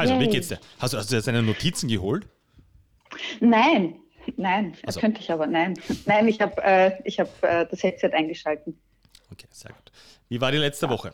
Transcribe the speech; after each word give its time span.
Also, 0.00 0.14
Yay. 0.14 0.20
wie 0.22 0.28
geht's 0.28 0.48
dir? 0.48 0.58
Hast 0.78 0.94
du, 0.94 0.96
hast 0.98 1.10
du 1.12 1.16
jetzt 1.16 1.28
deine 1.28 1.42
Notizen 1.42 1.86
geholt? 1.86 2.26
Nein, 3.40 3.96
nein, 4.36 4.74
also. 4.86 4.98
könnte 4.98 5.20
ich 5.20 5.30
aber, 5.30 5.46
nein. 5.46 5.74
Nein, 6.06 6.26
ich 6.26 6.40
habe 6.40 6.62
äh, 6.62 6.90
hab, 7.10 7.42
äh, 7.42 7.66
das 7.70 7.82
Headset 7.82 8.12
eingeschalten. 8.14 8.80
Okay, 9.30 9.46
sehr 9.50 9.72
gut. 9.72 9.92
Wie 10.30 10.40
war 10.40 10.52
die 10.52 10.58
letzte 10.58 10.88
Woche? 10.88 11.12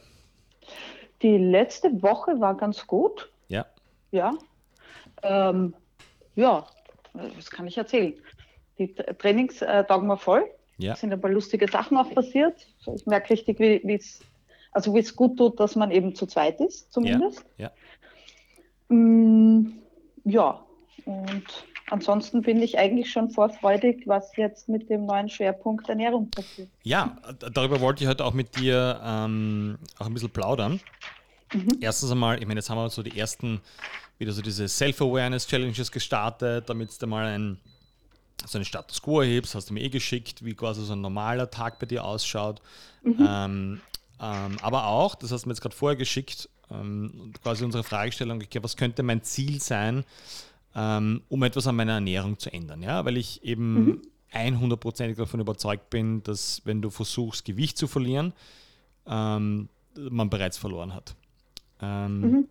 Die 1.22 1.36
letzte 1.36 2.00
Woche 2.00 2.38
war 2.38 2.56
ganz 2.56 2.86
gut. 2.86 3.28
Ja. 3.48 3.66
Ja. 4.12 4.34
Ähm, 5.24 5.74
ja, 6.36 6.64
was 7.12 7.50
kann 7.50 7.66
ich 7.66 7.76
erzählen? 7.76 8.14
Die 8.78 8.94
Trainingstage 8.94 9.88
waren 9.88 10.18
voll. 10.18 10.44
Ja. 10.78 10.92
Es 10.92 11.00
sind 11.00 11.12
ein 11.12 11.20
paar 11.20 11.32
lustige 11.32 11.66
Sachen 11.66 11.96
auch 11.96 12.14
passiert. 12.14 12.54
Ich 12.94 13.06
merke 13.06 13.30
richtig, 13.30 13.58
wie 13.58 13.94
es 13.94 14.20
also 14.70 14.92
gut 14.92 15.38
tut, 15.38 15.58
dass 15.58 15.74
man 15.74 15.90
eben 15.90 16.14
zu 16.14 16.26
zweit 16.26 16.60
ist, 16.60 16.92
zumindest. 16.92 17.44
Ja. 17.56 17.66
Ja, 17.68 17.72
ja. 18.88 20.60
und 21.04 21.44
ansonsten 21.90 22.42
bin 22.42 22.60
ich 22.62 22.78
eigentlich 22.78 23.10
schon 23.10 23.30
vorfreudig, 23.30 24.02
was 24.06 24.36
jetzt 24.36 24.68
mit 24.68 24.88
dem 24.90 25.06
neuen 25.06 25.28
Schwerpunkt 25.28 25.88
Ernährung 25.88 26.30
passiert. 26.30 26.68
Ja, 26.82 27.16
darüber 27.52 27.80
wollte 27.80 28.04
ich 28.04 28.10
heute 28.10 28.24
auch 28.24 28.34
mit 28.34 28.56
dir 28.56 29.00
ähm, 29.04 29.78
auch 29.98 30.06
ein 30.06 30.14
bisschen 30.14 30.30
plaudern. 30.30 30.80
Mhm. 31.52 31.78
Erstens 31.80 32.10
einmal, 32.10 32.40
ich 32.40 32.46
meine, 32.46 32.58
jetzt 32.58 32.70
haben 32.70 32.78
wir 32.78 32.90
so 32.90 33.02
die 33.02 33.18
ersten, 33.18 33.60
wieder 34.18 34.32
so 34.32 34.42
diese 34.42 34.68
Self-Awareness-Challenges 34.68 35.92
gestartet, 35.92 36.68
damit 36.68 37.00
du 37.00 37.06
mal 37.06 37.26
ein, 37.26 37.58
so 38.44 38.58
einen 38.58 38.64
Status 38.64 39.00
Quo 39.00 39.20
erhebst, 39.20 39.54
hast 39.54 39.70
du 39.70 39.74
mir 39.74 39.80
eh 39.80 39.88
geschickt, 39.88 40.44
wie 40.44 40.54
quasi 40.54 40.84
so 40.84 40.94
ein 40.94 41.00
normaler 41.00 41.50
Tag 41.50 41.78
bei 41.78 41.86
dir 41.86 42.04
ausschaut. 42.04 42.60
Mhm. 43.02 43.26
Ähm, 43.28 43.80
ähm, 44.20 44.56
aber 44.62 44.86
auch, 44.86 45.14
das 45.14 45.30
hast 45.30 45.44
du 45.44 45.48
mir 45.48 45.52
jetzt 45.52 45.60
gerade 45.60 45.76
vorher 45.76 45.96
geschickt, 45.96 46.48
ähm, 46.70 47.32
quasi 47.42 47.64
unsere 47.64 47.84
Fragestellung, 47.84 48.40
okay, 48.42 48.62
was 48.62 48.76
könnte 48.76 49.02
mein 49.02 49.22
Ziel 49.22 49.60
sein, 49.60 50.04
ähm, 50.74 51.22
um 51.28 51.42
etwas 51.42 51.66
an 51.66 51.76
meiner 51.76 51.94
Ernährung 51.94 52.38
zu 52.38 52.52
ändern? 52.52 52.82
Ja? 52.82 53.04
Weil 53.04 53.16
ich 53.16 53.42
eben 53.44 53.84
mhm. 53.84 54.02
100%ig 54.32 55.16
davon 55.16 55.40
überzeugt 55.40 55.90
bin, 55.90 56.22
dass 56.22 56.62
wenn 56.64 56.82
du 56.82 56.90
versuchst, 56.90 57.44
Gewicht 57.44 57.78
zu 57.78 57.86
verlieren, 57.86 58.32
ähm, 59.06 59.68
man 59.96 60.28
bereits 60.28 60.58
verloren 60.58 60.94
hat. 60.94 61.14
Ähm, 61.80 62.20
mhm. 62.20 62.48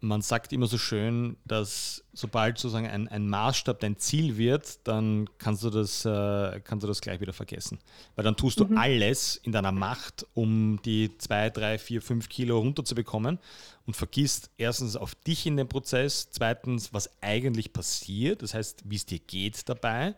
Man 0.00 0.20
sagt 0.20 0.52
immer 0.52 0.66
so 0.66 0.76
schön, 0.76 1.36
dass 1.44 2.04
sobald 2.12 2.58
sozusagen 2.58 2.86
ein, 2.86 3.08
ein 3.08 3.28
Maßstab 3.28 3.80
dein 3.80 3.96
Ziel 3.96 4.36
wird, 4.36 4.86
dann 4.86 5.28
kannst 5.38 5.64
du, 5.64 5.70
das, 5.70 6.04
äh, 6.04 6.60
kannst 6.60 6.84
du 6.84 6.86
das 6.88 7.00
gleich 7.00 7.20
wieder 7.20 7.32
vergessen. 7.32 7.78
Weil 8.14 8.24
dann 8.24 8.36
tust 8.36 8.60
du 8.60 8.66
mhm. 8.66 8.76
alles 8.76 9.36
in 9.36 9.52
deiner 9.52 9.72
Macht, 9.72 10.26
um 10.34 10.80
die 10.84 11.16
2, 11.16 11.50
3, 11.50 11.78
4, 11.78 12.02
5 12.02 12.28
Kilo 12.28 12.58
runterzubekommen 12.58 13.38
und 13.86 13.96
vergisst 13.96 14.50
erstens 14.58 14.96
auf 14.96 15.14
dich 15.14 15.46
in 15.46 15.56
den 15.56 15.68
Prozess, 15.68 16.28
zweitens, 16.30 16.92
was 16.92 17.10
eigentlich 17.22 17.72
passiert, 17.72 18.42
das 18.42 18.54
heißt, 18.54 18.82
wie 18.84 18.96
es 18.96 19.06
dir 19.06 19.18
geht 19.18 19.68
dabei. 19.68 20.14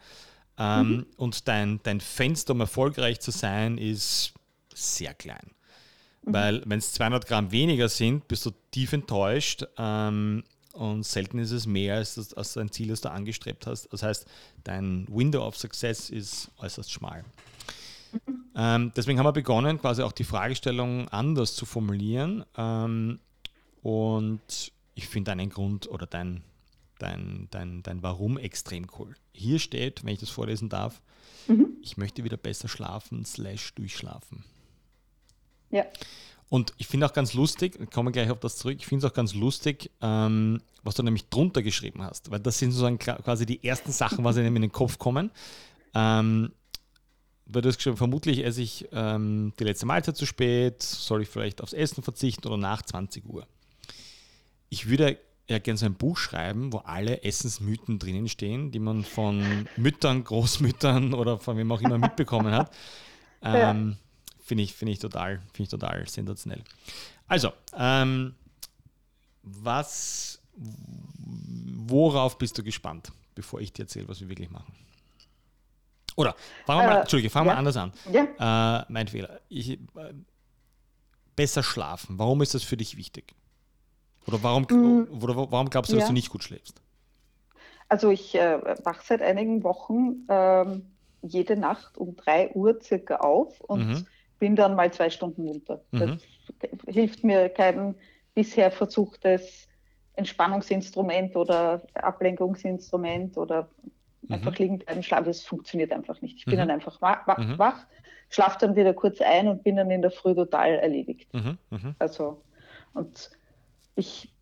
Ähm, 0.58 0.88
mhm. 0.88 1.06
Und 1.16 1.46
dein, 1.46 1.80
dein 1.84 2.00
Fenster, 2.00 2.52
um 2.52 2.60
erfolgreich 2.60 3.20
zu 3.20 3.30
sein, 3.30 3.78
ist 3.78 4.34
sehr 4.74 5.14
klein. 5.14 5.52
Mhm. 6.22 6.32
Weil 6.32 6.62
wenn 6.66 6.78
es 6.78 6.92
200 6.92 7.26
Gramm 7.26 7.52
weniger 7.52 7.88
sind, 7.88 8.28
bist 8.28 8.46
du 8.46 8.50
tief 8.70 8.92
enttäuscht 8.92 9.64
ähm, 9.76 10.44
und 10.72 11.04
selten 11.04 11.38
ist 11.38 11.50
es 11.50 11.66
mehr 11.66 11.96
als, 11.96 12.14
das, 12.16 12.34
als 12.34 12.52
dein 12.52 12.70
Ziel, 12.70 12.88
das 12.88 13.00
du 13.00 13.10
angestrebt 13.10 13.66
hast. 13.66 13.92
Das 13.92 14.02
heißt, 14.02 14.26
dein 14.64 15.06
Window 15.10 15.44
of 15.46 15.56
Success 15.56 16.10
ist 16.10 16.50
äußerst 16.58 16.90
schmal. 16.92 17.24
Mhm. 18.12 18.44
Ähm, 18.54 18.92
deswegen 18.96 19.18
haben 19.18 19.26
wir 19.26 19.32
begonnen, 19.32 19.80
quasi 19.80 20.02
auch 20.02 20.12
die 20.12 20.24
Fragestellung 20.24 21.08
anders 21.08 21.54
zu 21.54 21.66
formulieren. 21.66 22.44
Ähm, 22.56 23.20
und 23.82 24.72
ich 24.94 25.08
finde 25.08 25.30
deinen 25.30 25.48
Grund 25.48 25.88
oder 25.88 26.06
dein, 26.06 26.42
dein, 26.98 27.48
dein, 27.50 27.82
dein 27.82 28.02
Warum 28.02 28.36
extrem 28.36 28.86
cool. 28.98 29.14
Hier 29.32 29.58
steht, 29.58 30.04
wenn 30.04 30.14
ich 30.14 30.20
das 30.20 30.30
vorlesen 30.30 30.68
darf, 30.68 31.00
mhm. 31.46 31.76
ich 31.82 31.96
möchte 31.96 32.24
wieder 32.24 32.36
besser 32.36 32.68
schlafen, 32.68 33.24
slash 33.24 33.74
durchschlafen. 33.74 34.44
Ja. 35.70 35.84
Und 36.50 36.72
ich 36.78 36.86
finde 36.86 37.06
auch 37.06 37.12
ganz 37.12 37.34
lustig, 37.34 37.78
komme 37.92 38.10
gleich 38.10 38.30
auf 38.30 38.40
das 38.40 38.56
zurück, 38.56 38.76
ich 38.78 38.86
finde 38.86 39.06
es 39.06 39.12
auch 39.12 39.14
ganz 39.14 39.34
lustig, 39.34 39.90
ähm, 40.00 40.62
was 40.82 40.94
du 40.94 41.02
nämlich 41.02 41.28
drunter 41.28 41.62
geschrieben 41.62 42.02
hast, 42.02 42.30
weil 42.30 42.40
das 42.40 42.58
sind 42.58 42.72
sozusagen 42.72 42.98
quasi 42.98 43.44
die 43.44 43.62
ersten 43.62 43.92
Sachen, 43.92 44.24
was 44.24 44.38
einem 44.38 44.56
in 44.56 44.62
den 44.62 44.72
Kopf 44.72 44.98
kommen. 44.98 45.30
Ähm, 45.94 46.52
weil 47.44 47.62
du 47.62 47.68
hast 47.68 47.76
geschrieben, 47.76 47.96
vermutlich 47.96 48.44
esse 48.44 48.62
ich 48.62 48.88
ähm, 48.92 49.52
die 49.58 49.64
letzte 49.64 49.86
Mahlzeit 49.86 50.16
zu 50.16 50.26
spät, 50.26 50.82
soll 50.82 51.22
ich 51.22 51.28
vielleicht 51.28 51.62
aufs 51.62 51.72
Essen 51.72 52.02
verzichten 52.02 52.46
oder 52.46 52.58
nach 52.58 52.82
20 52.82 53.26
Uhr. 53.26 53.46
Ich 54.70 54.88
würde 54.88 55.18
ja 55.48 55.58
gerne 55.58 55.78
so 55.78 55.86
ein 55.86 55.94
Buch 55.94 56.18
schreiben, 56.18 56.72
wo 56.74 56.78
alle 56.78 57.24
Essensmythen 57.24 57.98
drinnen 57.98 58.28
stehen, 58.28 58.70
die 58.70 58.78
man 58.78 59.02
von 59.02 59.66
Müttern, 59.76 60.24
Großmüttern 60.24 61.14
oder 61.14 61.38
von 61.38 61.56
wem 61.56 61.72
auch 61.72 61.80
immer 61.80 61.98
mitbekommen 61.98 62.52
hat. 62.52 62.74
Ähm, 63.42 63.54
ja 63.90 63.96
Finde 64.48 64.64
ich, 64.64 64.74
find 64.74 64.90
ich, 64.90 64.98
total, 64.98 65.42
find 65.52 65.66
ich 65.66 65.68
total 65.68 66.08
sensationell. 66.08 66.64
Also, 67.26 67.52
ähm, 67.76 68.34
was, 69.42 70.40
worauf 71.86 72.38
bist 72.38 72.56
du 72.56 72.62
gespannt, 72.62 73.12
bevor 73.34 73.60
ich 73.60 73.74
dir 73.74 73.82
erzähle, 73.82 74.08
was 74.08 74.22
wir 74.22 74.30
wirklich 74.30 74.50
machen? 74.50 74.72
Oder 76.16 76.34
fangen 76.64 76.80
wir 76.80 76.88
mal, 76.88 76.96
äh, 76.96 77.00
Entschuldige, 77.02 77.28
fangen 77.28 77.48
wir 77.48 77.52
ja. 77.52 77.58
anders 77.58 77.76
an. 77.76 77.92
Ja. 78.10 78.80
Äh, 78.80 78.86
mein 78.88 79.06
Fehler. 79.06 79.38
Ich, 79.50 79.72
äh, 79.72 79.78
besser 81.36 81.62
schlafen. 81.62 82.18
Warum 82.18 82.40
ist 82.40 82.54
das 82.54 82.62
für 82.62 82.78
dich 82.78 82.96
wichtig? 82.96 83.34
Oder 84.26 84.42
warum, 84.42 84.62
mm, 84.62 85.22
oder 85.22 85.36
warum 85.36 85.68
glaubst 85.68 85.92
du, 85.92 85.96
ja. 85.96 86.00
dass 86.00 86.08
du 86.08 86.14
nicht 86.14 86.30
gut 86.30 86.42
schläfst? 86.42 86.80
Also 87.90 88.08
ich 88.08 88.34
äh, 88.34 88.62
wache 88.82 89.02
seit 89.04 89.20
einigen 89.20 89.62
Wochen 89.62 90.24
ähm, 90.30 90.86
jede 91.20 91.54
Nacht 91.54 91.98
um 91.98 92.16
3 92.16 92.52
Uhr 92.54 92.80
circa 92.80 93.16
auf 93.16 93.60
und 93.60 93.88
mhm 93.88 94.06
bin 94.38 94.56
dann 94.56 94.74
mal 94.74 94.92
zwei 94.92 95.10
Stunden 95.10 95.44
munter. 95.44 95.82
Mhm. 95.90 95.98
Das 96.58 96.94
hilft 96.94 97.24
mir 97.24 97.48
kein 97.48 97.94
bisher 98.34 98.70
versuchtes 98.70 99.68
Entspannungsinstrument 100.14 101.36
oder 101.36 101.82
Ablenkungsinstrument 101.94 103.36
oder 103.36 103.68
mhm. 104.22 104.34
einfach 104.34 104.56
liegen 104.58 104.78
bleiben, 104.78 105.02
schlafen. 105.02 105.26
Das 105.26 105.42
funktioniert 105.42 105.92
einfach 105.92 106.20
nicht. 106.22 106.38
Ich 106.38 106.44
bin 106.44 106.54
mhm. 106.54 106.58
dann 106.58 106.70
einfach 106.70 107.00
wach, 107.00 107.26
wach, 107.26 107.38
mhm. 107.38 107.58
wach 107.58 107.86
schlafe 108.30 108.58
dann 108.60 108.76
wieder 108.76 108.94
kurz 108.94 109.20
ein 109.20 109.48
und 109.48 109.64
bin 109.64 109.76
dann 109.76 109.90
in 109.90 110.02
der 110.02 110.10
Früh 110.10 110.34
total 110.34 110.74
erledigt. 110.74 111.32
Mhm. 111.32 111.58
Mhm. 111.70 111.94
Also, 111.98 112.42
und 112.94 113.30
ich, 113.96 114.32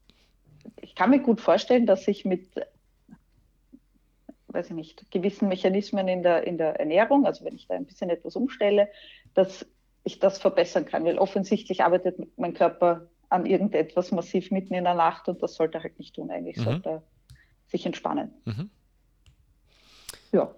ich 0.80 0.94
kann 0.94 1.10
mir 1.10 1.20
gut 1.20 1.40
vorstellen, 1.40 1.86
dass 1.86 2.08
ich 2.08 2.24
mit 2.24 2.48
weiß 4.48 4.70
ich 4.70 4.74
nicht, 4.74 5.10
gewissen 5.10 5.48
Mechanismen 5.48 6.08
in 6.08 6.22
der, 6.22 6.46
in 6.46 6.56
der 6.56 6.80
Ernährung, 6.80 7.26
also 7.26 7.44
wenn 7.44 7.54
ich 7.54 7.66
da 7.66 7.74
ein 7.74 7.84
bisschen 7.84 8.08
etwas 8.08 8.36
umstelle, 8.36 8.88
dass 9.34 9.66
ich 10.06 10.21
das 10.21 10.39
verbessern 10.39 10.87
kann, 10.87 11.05
weil 11.05 11.19
offensichtlich 11.19 11.83
arbeitet 11.83 12.17
mein 12.39 12.55
Körper 12.55 13.09
an 13.28 13.44
irgendetwas 13.44 14.12
massiv 14.12 14.53
mitten 14.53 14.72
in 14.72 14.84
der 14.84 14.94
Nacht 14.94 15.28
und 15.28 15.43
das 15.43 15.55
sollte 15.55 15.78
er 15.78 15.83
halt 15.83 15.99
nicht 15.99 16.15
tun. 16.15 16.31
Eigentlich 16.31 16.56
mhm. 16.59 16.62
sollte 16.62 16.89
er 16.89 17.03
sich 17.67 17.84
entspannen. 17.84 18.31
Mhm. 18.44 18.71
Ja. 20.31 20.55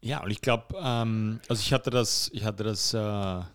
Ja, 0.00 0.22
und 0.22 0.30
ich 0.30 0.40
glaube, 0.40 0.76
ähm, 0.80 1.40
also 1.48 1.60
ich 1.60 1.72
hatte 1.72 1.90
das, 1.90 2.30
ich 2.32 2.44
hatte 2.44 2.62
das, 2.62 2.94
äh, 2.94 2.98
ja, 2.98 3.48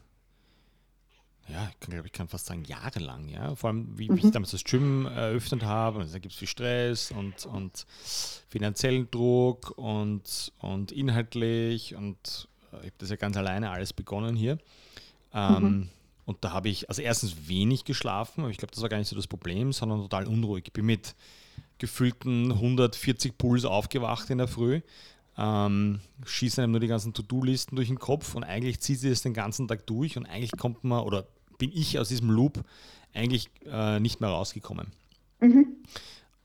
ich 1.69 1.80
kann, 1.80 2.06
ich 2.06 2.12
kann 2.12 2.27
fast 2.27 2.47
sagen, 2.47 2.65
jahrelang, 2.65 3.30
ja. 3.30 3.56
Vor 3.56 3.69
allem, 3.69 3.97
wie, 3.97 4.09
mhm. 4.09 4.18
wie 4.18 4.25
ich 4.25 4.31
damals 4.31 4.51
das 4.51 4.65
Gym 4.65 5.06
eröffnet 5.06 5.63
habe, 5.63 6.00
und 6.00 6.13
da 6.13 6.19
gibt 6.19 6.33
es 6.33 6.39
viel 6.39 6.47
Stress 6.50 7.12
und, 7.12 7.45
und 7.45 7.85
finanziellen 8.50 9.09
Druck 9.09 9.71
und, 9.77 10.51
und 10.59 10.92
inhaltlich 10.92 11.95
und 11.95 12.50
äh, 12.74 12.77
ich 12.77 12.85
habe 12.88 12.97
das 12.97 13.09
ja 13.09 13.15
ganz 13.15 13.38
alleine 13.38 13.69
alles 13.69 13.94
begonnen 13.94 14.35
hier. 14.35 14.57
Ähm, 15.33 15.63
mhm. 15.63 15.89
Und 16.25 16.37
da 16.41 16.51
habe 16.51 16.69
ich 16.69 16.89
also 16.89 17.01
erstens 17.01 17.47
wenig 17.47 17.85
geschlafen, 17.85 18.41
aber 18.41 18.51
ich 18.51 18.57
glaube, 18.57 18.71
das 18.71 18.81
war 18.81 18.89
gar 18.89 18.97
nicht 18.97 19.07
so 19.07 19.15
das 19.15 19.27
Problem, 19.27 19.73
sondern 19.73 20.01
total 20.01 20.27
unruhig. 20.27 20.65
Ich 20.67 20.73
bin 20.73 20.85
mit 20.85 21.15
gefühlten 21.79 22.51
140 22.51 23.37
Puls 23.37 23.65
aufgewacht 23.65 24.29
in 24.29 24.37
der 24.37 24.47
Früh, 24.47 24.81
ähm, 25.37 26.01
schießen 26.25 26.63
einem 26.63 26.71
nur 26.71 26.81
die 26.81 26.87
ganzen 26.87 27.13
To-Do-Listen 27.13 27.75
durch 27.75 27.87
den 27.87 27.97
Kopf 27.97 28.35
und 28.35 28.43
eigentlich 28.43 28.79
zieht 28.79 28.99
sie 28.99 29.09
das 29.09 29.23
den 29.23 29.33
ganzen 29.33 29.67
Tag 29.67 29.87
durch 29.87 30.17
und 30.17 30.25
eigentlich 30.25 30.51
kommt 30.51 30.83
man 30.83 31.03
oder 31.03 31.25
bin 31.57 31.71
ich 31.73 31.97
aus 31.97 32.09
diesem 32.09 32.29
Loop 32.29 32.63
eigentlich 33.13 33.49
äh, 33.65 33.99
nicht 33.99 34.21
mehr 34.21 34.29
rausgekommen. 34.29 34.91
Mhm. 35.39 35.77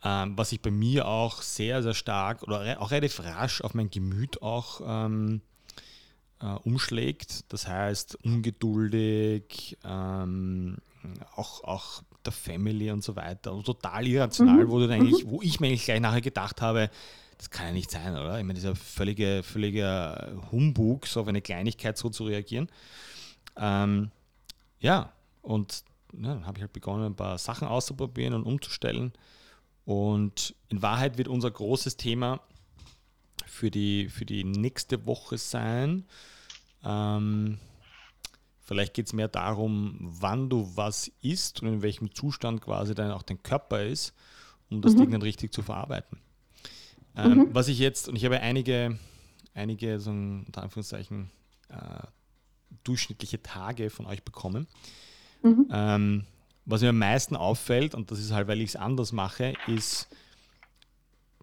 Ähm, 0.03 0.39
was 0.39 0.51
sich 0.51 0.61
bei 0.61 0.71
mir 0.71 1.07
auch 1.09 1.43
sehr, 1.43 1.83
sehr 1.83 1.95
stark 1.95 2.43
oder 2.43 2.81
auch 2.81 2.91
relativ 2.91 3.21
rasch 3.21 3.61
auf 3.61 3.75
mein 3.75 3.91
Gemüt 3.91 4.43
auch 4.43 4.81
ähm, 4.85 5.41
äh, 6.45 6.59
umschlägt. 6.65 7.53
Das 7.53 7.67
heißt, 7.67 8.17
ungeduldig, 8.23 9.79
ähm, 9.85 10.77
auch, 11.37 11.65
auch 11.65 12.03
der 12.25 12.33
Family 12.33 12.91
und 12.91 13.03
so 13.03 13.17
weiter. 13.17 13.53
Und 13.53 13.65
total 13.65 14.07
irrational, 14.07 14.65
mhm. 14.65 14.71
wo, 14.71 14.79
du 14.79 14.93
eigentlich, 14.93 15.25
mhm. 15.25 15.31
wo 15.31 15.43
ich 15.43 15.61
mir 15.61 15.69
eigentlich 15.69 15.85
gleich 15.85 16.01
nachher 16.01 16.21
gedacht 16.21 16.61
habe, 16.61 16.91
das 17.39 17.51
kann 17.51 17.67
ja 17.67 17.73
nicht 17.73 17.91
sein, 17.91 18.13
oder? 18.13 18.39
Ich 18.39 18.45
meine, 18.45 18.55
das 18.55 18.65
ist 18.65 18.69
ja 18.69 18.75
völliger, 18.75 19.43
völliger 19.43 20.37
Humbug, 20.53 21.07
so 21.07 21.21
auf 21.21 21.29
eine 21.29 21.43
Kleinigkeit 21.43 21.97
so 21.99 22.11
zu 22.11 22.25
reagieren. 22.25 22.69
Ähm, 23.57 24.11
ja, 24.81 25.13
und 25.43 25.83
ja, 26.13 26.35
dann 26.35 26.47
habe 26.47 26.59
ich 26.59 26.63
halt 26.63 26.73
begonnen, 26.73 27.07
ein 27.07 27.17
paar 27.17 27.39
Sachen 27.39 27.67
auszuprobieren 27.67 28.35
und 28.35 28.45
umzustellen. 28.45 29.13
Und 29.85 30.55
in 30.69 30.81
Wahrheit 30.81 31.19
wird 31.19 31.29
unser 31.29 31.51
großes 31.51 31.97
Thema 31.97 32.41
für 33.47 33.71
die, 33.71 34.09
für 34.09 34.25
die 34.25 34.45
nächste 34.45 35.07
Woche 35.07 35.39
sein. 35.39 36.05
Ähm, 36.85 37.59
vielleicht 38.61 38.95
geht 38.95 39.07
es 39.07 39.13
mehr 39.13 39.29
darum, 39.29 39.97
wann 40.01 40.49
du 40.49 40.71
was 40.75 41.11
isst 41.23 41.63
und 41.63 41.69
in 41.69 41.83
welchem 41.83 42.15
Zustand 42.15 42.61
quasi 42.61 42.95
dann 42.95 43.11
auch 43.11 43.23
dein 43.23 43.43
Körper 43.43 43.83
ist, 43.83 44.15
um 44.71 44.81
das 44.83 44.95
mhm. 44.95 44.99
Ding 44.99 45.11
dann 45.13 45.23
richtig 45.23 45.53
zu 45.53 45.63
verarbeiten. 45.63 46.19
Ähm, 47.17 47.35
mhm. 47.35 47.49
Was 47.53 47.69
ich 47.69 47.79
jetzt, 47.79 48.09
und 48.09 48.17
ich 48.17 48.25
habe 48.25 48.41
einige, 48.41 48.99
einige 49.55 50.01
so 50.01 50.11
unter 50.11 50.63
Anführungszeichen 50.63 51.31
äh, 51.69 52.07
durchschnittliche 52.83 53.43
Tage 53.43 53.91
von 53.91 54.07
euch 54.07 54.23
bekommen. 54.25 54.67
Mhm. 55.43 55.69
Ähm, 55.71 56.25
was 56.67 56.81
mir 56.81 56.89
am 56.89 56.99
meisten 56.99 57.37
auffällt, 57.37 57.95
und 57.95 58.11
das 58.11 58.19
ist 58.19 58.33
halt, 58.33 58.49
weil 58.49 58.61
ich 58.61 58.71
es 58.71 58.77
anders 58.77 59.13
mache, 59.13 59.53
ist, 59.67 60.09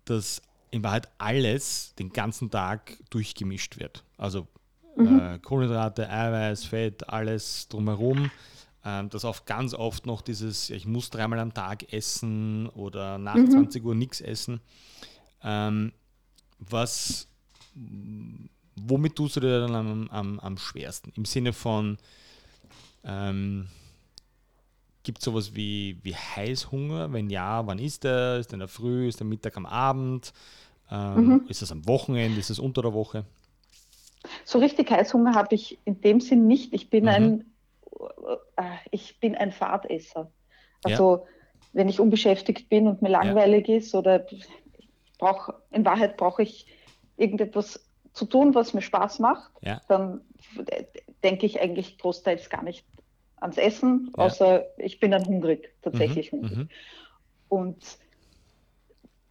dass 0.06 0.42
in 0.71 0.83
Wahrheit 0.83 1.09
alles 1.18 1.94
den 1.95 2.12
ganzen 2.12 2.50
Tag 2.50 2.97
durchgemischt 3.09 3.77
wird. 3.77 4.03
Also 4.18 4.47
mhm. 4.95 5.19
äh, 5.19 5.39
Kohlenhydrate, 5.39 6.09
Eiweiß, 6.09 6.65
Fett, 6.65 7.09
alles 7.09 7.68
drumherum. 7.68 8.31
Ähm, 8.83 9.09
dass 9.09 9.25
oft 9.25 9.45
ganz 9.45 9.75
oft 9.75 10.07
noch 10.07 10.23
dieses, 10.23 10.71
ich 10.71 10.88
muss 10.88 11.12
dreimal 11.12 11.38
am 11.38 11.53
Tag 11.53 11.94
essen 11.94 12.68
oder 12.69 13.19
nach 13.19 13.35
mhm. 13.35 13.51
20 13.51 13.83
Uhr 13.83 13.94
nichts 13.94 14.21
essen. 14.21 14.59
Ähm, 15.44 15.91
was, 16.57 17.27
womit 18.75 19.15
tust 19.15 19.35
du 19.35 19.39
dir 19.39 19.59
dann 19.59 19.75
am, 19.75 20.09
am, 20.09 20.39
am 20.39 20.57
schwersten? 20.57 21.12
Im 21.15 21.25
Sinne 21.25 21.53
von, 21.53 22.00
ähm, 23.03 23.68
Gibt 25.03 25.19
es 25.19 25.25
sowas 25.25 25.56
wie, 25.56 25.98
wie 26.03 26.15
Heißhunger? 26.15 27.12
Wenn 27.12 27.30
ja, 27.30 27.65
wann 27.65 27.80
ist 27.80 28.03
der? 28.03 28.38
Ist 28.38 28.51
der 28.51 28.56
in 28.56 28.59
der 28.59 28.68
Früh? 28.68 29.07
Ist 29.07 29.19
der 29.19 29.27
Mittag 29.27 29.57
am 29.57 29.65
Abend? 29.65 30.33
Ähm, 30.92 31.25
mhm. 31.25 31.45
Ist 31.48 31.62
das 31.62 31.71
am 31.71 31.88
Wochenende? 31.88 32.39
Ist 32.39 32.50
das 32.50 32.59
unter 32.59 32.81
der 32.81 32.94
Woche? 32.94 33.25
So 34.45 34.59
richtig 34.59 34.92
Heißhunger 34.92 35.33
habe 35.33 35.56
ich 35.56 35.80
in 35.86 36.01
dem 36.01 36.19
Sinn 36.19 36.45
nicht. 36.45 36.74
Ich 36.74 36.89
bin, 36.89 37.06
mhm. 37.06 37.09
ein, 37.09 37.45
äh, 38.57 38.63
ich 38.92 39.19
bin 39.19 39.36
ein 39.36 39.51
Fahrtesser. 39.51 40.30
Also 40.83 41.15
ja. 41.15 41.24
wenn 41.74 41.89
ich 41.89 42.00
unbeschäftigt 42.00 42.69
bin 42.69 42.88
und 42.88 43.01
mir 43.01 43.09
langweilig 43.09 43.68
ja. 43.68 43.77
ist 43.77 43.95
oder 43.95 44.25
brauche, 45.18 45.56
in 45.71 45.86
Wahrheit 45.86 46.18
brauche 46.18 46.44
ich 46.44 46.68
irgendetwas 47.18 47.83
zu 48.13 48.25
tun, 48.25 48.54
was 48.54 48.74
mir 48.74 48.81
Spaß 48.81 49.19
macht, 49.19 49.51
ja. 49.62 49.81
dann 49.88 50.21
denke 51.24 51.45
ich 51.45 51.62
eigentlich 51.62 51.97
großteils 51.97 52.50
gar 52.50 52.63
nicht 52.63 52.86
ans 53.41 53.57
Essen, 53.57 54.11
außer 54.13 54.61
ja. 54.61 54.67
ich 54.77 54.99
bin 54.99 55.11
dann 55.11 55.25
hungrig, 55.25 55.73
tatsächlich 55.81 56.31
mhm, 56.31 56.38
hungrig. 56.38 56.57
Mhm. 56.57 56.69
Und 57.49 57.97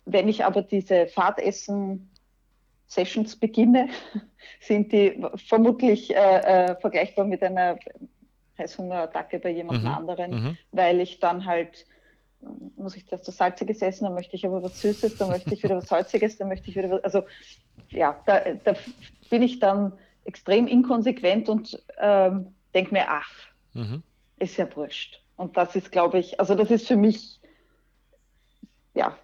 wenn 0.04 0.28
ich 0.28 0.44
aber 0.44 0.60
diese 0.62 1.06
Fahrtessen-Sessions 1.06 3.36
beginne, 3.36 3.88
sind 4.60 4.92
die 4.92 5.24
vermutlich 5.46 6.14
äh, 6.14 6.70
äh, 6.70 6.76
vergleichbar 6.76 7.24
mit 7.24 7.42
einer 7.42 7.78
Heißhungerattacke 8.58 9.38
bei 9.38 9.48
jemand 9.50 9.84
mhm, 9.84 9.88
anderen, 9.88 10.30
mhm. 10.30 10.58
weil 10.72 11.00
ich 11.00 11.20
dann 11.20 11.46
halt 11.46 11.86
muss 12.76 12.96
ich 12.96 13.06
das 13.06 13.24
so 13.24 13.32
salziges 13.32 13.82
essen, 13.82 14.04
dann 14.04 14.14
möchte 14.14 14.34
ich 14.34 14.46
aber 14.46 14.62
was 14.62 14.80
Süßes, 14.80 15.18
dann 15.18 15.28
möchte 15.28 15.52
ich 15.52 15.62
wieder 15.62 15.76
was 15.76 15.88
Salziges, 15.88 16.38
dann 16.38 16.48
möchte 16.48 16.70
ich 16.70 16.76
wieder 16.76 16.90
was, 16.90 17.04
also 17.04 17.22
ja, 17.90 18.18
da, 18.26 18.40
da 18.64 18.74
bin 19.28 19.42
ich 19.42 19.58
dann 19.58 19.92
extrem 20.24 20.66
inkonsequent 20.66 21.48
und 21.48 21.82
ähm, 21.98 22.54
denke 22.74 22.94
mir, 22.94 23.04
ach, 23.08 23.30
mhm. 23.74 24.02
ist 24.38 24.56
ja 24.56 24.74
wurscht. 24.76 25.20
Und 25.36 25.56
das 25.56 25.74
ist, 25.74 25.90
glaube 25.90 26.18
ich, 26.18 26.38
also 26.38 26.54
das 26.54 26.70
ist 26.70 26.86
für 26.86 26.96
mich, 26.96 27.40
ja, 28.94 29.16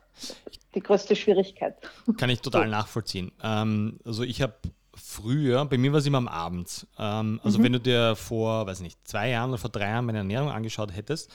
die 0.75 0.81
größte 0.81 1.15
Schwierigkeit. 1.17 1.77
Kann 2.17 2.31
ich 2.31 2.41
total 2.41 2.63
so. 2.65 2.71
nachvollziehen. 2.71 3.33
Ähm, 3.43 3.99
also 4.05 4.23
ich 4.23 4.41
habe 4.41 4.55
früher, 4.95 5.65
bei 5.67 5.79
mir 5.79 5.93
war 5.93 5.99
es 5.99 6.07
immer 6.07 6.19
am 6.19 6.29
Abend. 6.29 6.87
Ähm, 6.99 7.41
also 7.45 7.59
mhm. 7.59 7.65
wenn 7.65 7.73
du 7.75 7.81
dir 7.81 8.17
vor, 8.17 8.67
weiß 8.67 8.81
nicht, 8.81 8.99
zwei 9.07 9.31
Jahren 9.31 9.51
oder 9.51 9.59
vor 9.59 9.71
drei 9.71 9.89
Jahren 9.89 10.07
meine 10.07 10.19
Ernährung 10.19 10.51
angeschaut 10.51 10.95
hättest, 10.95 11.31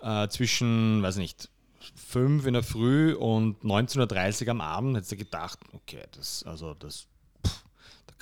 äh, 0.00 0.28
zwischen, 0.28 1.02
weiß 1.02 1.16
nicht, 1.16 1.48
fünf 1.96 2.46
in 2.46 2.54
der 2.54 2.62
Früh 2.62 3.14
und 3.14 3.62
19.30 3.62 4.44
Uhr 4.44 4.50
am 4.50 4.60
Abend, 4.60 4.96
hättest 4.96 5.12
du 5.12 5.16
gedacht, 5.16 5.58
okay, 5.72 6.04
das, 6.12 6.44
also 6.44 6.74
das 6.74 7.06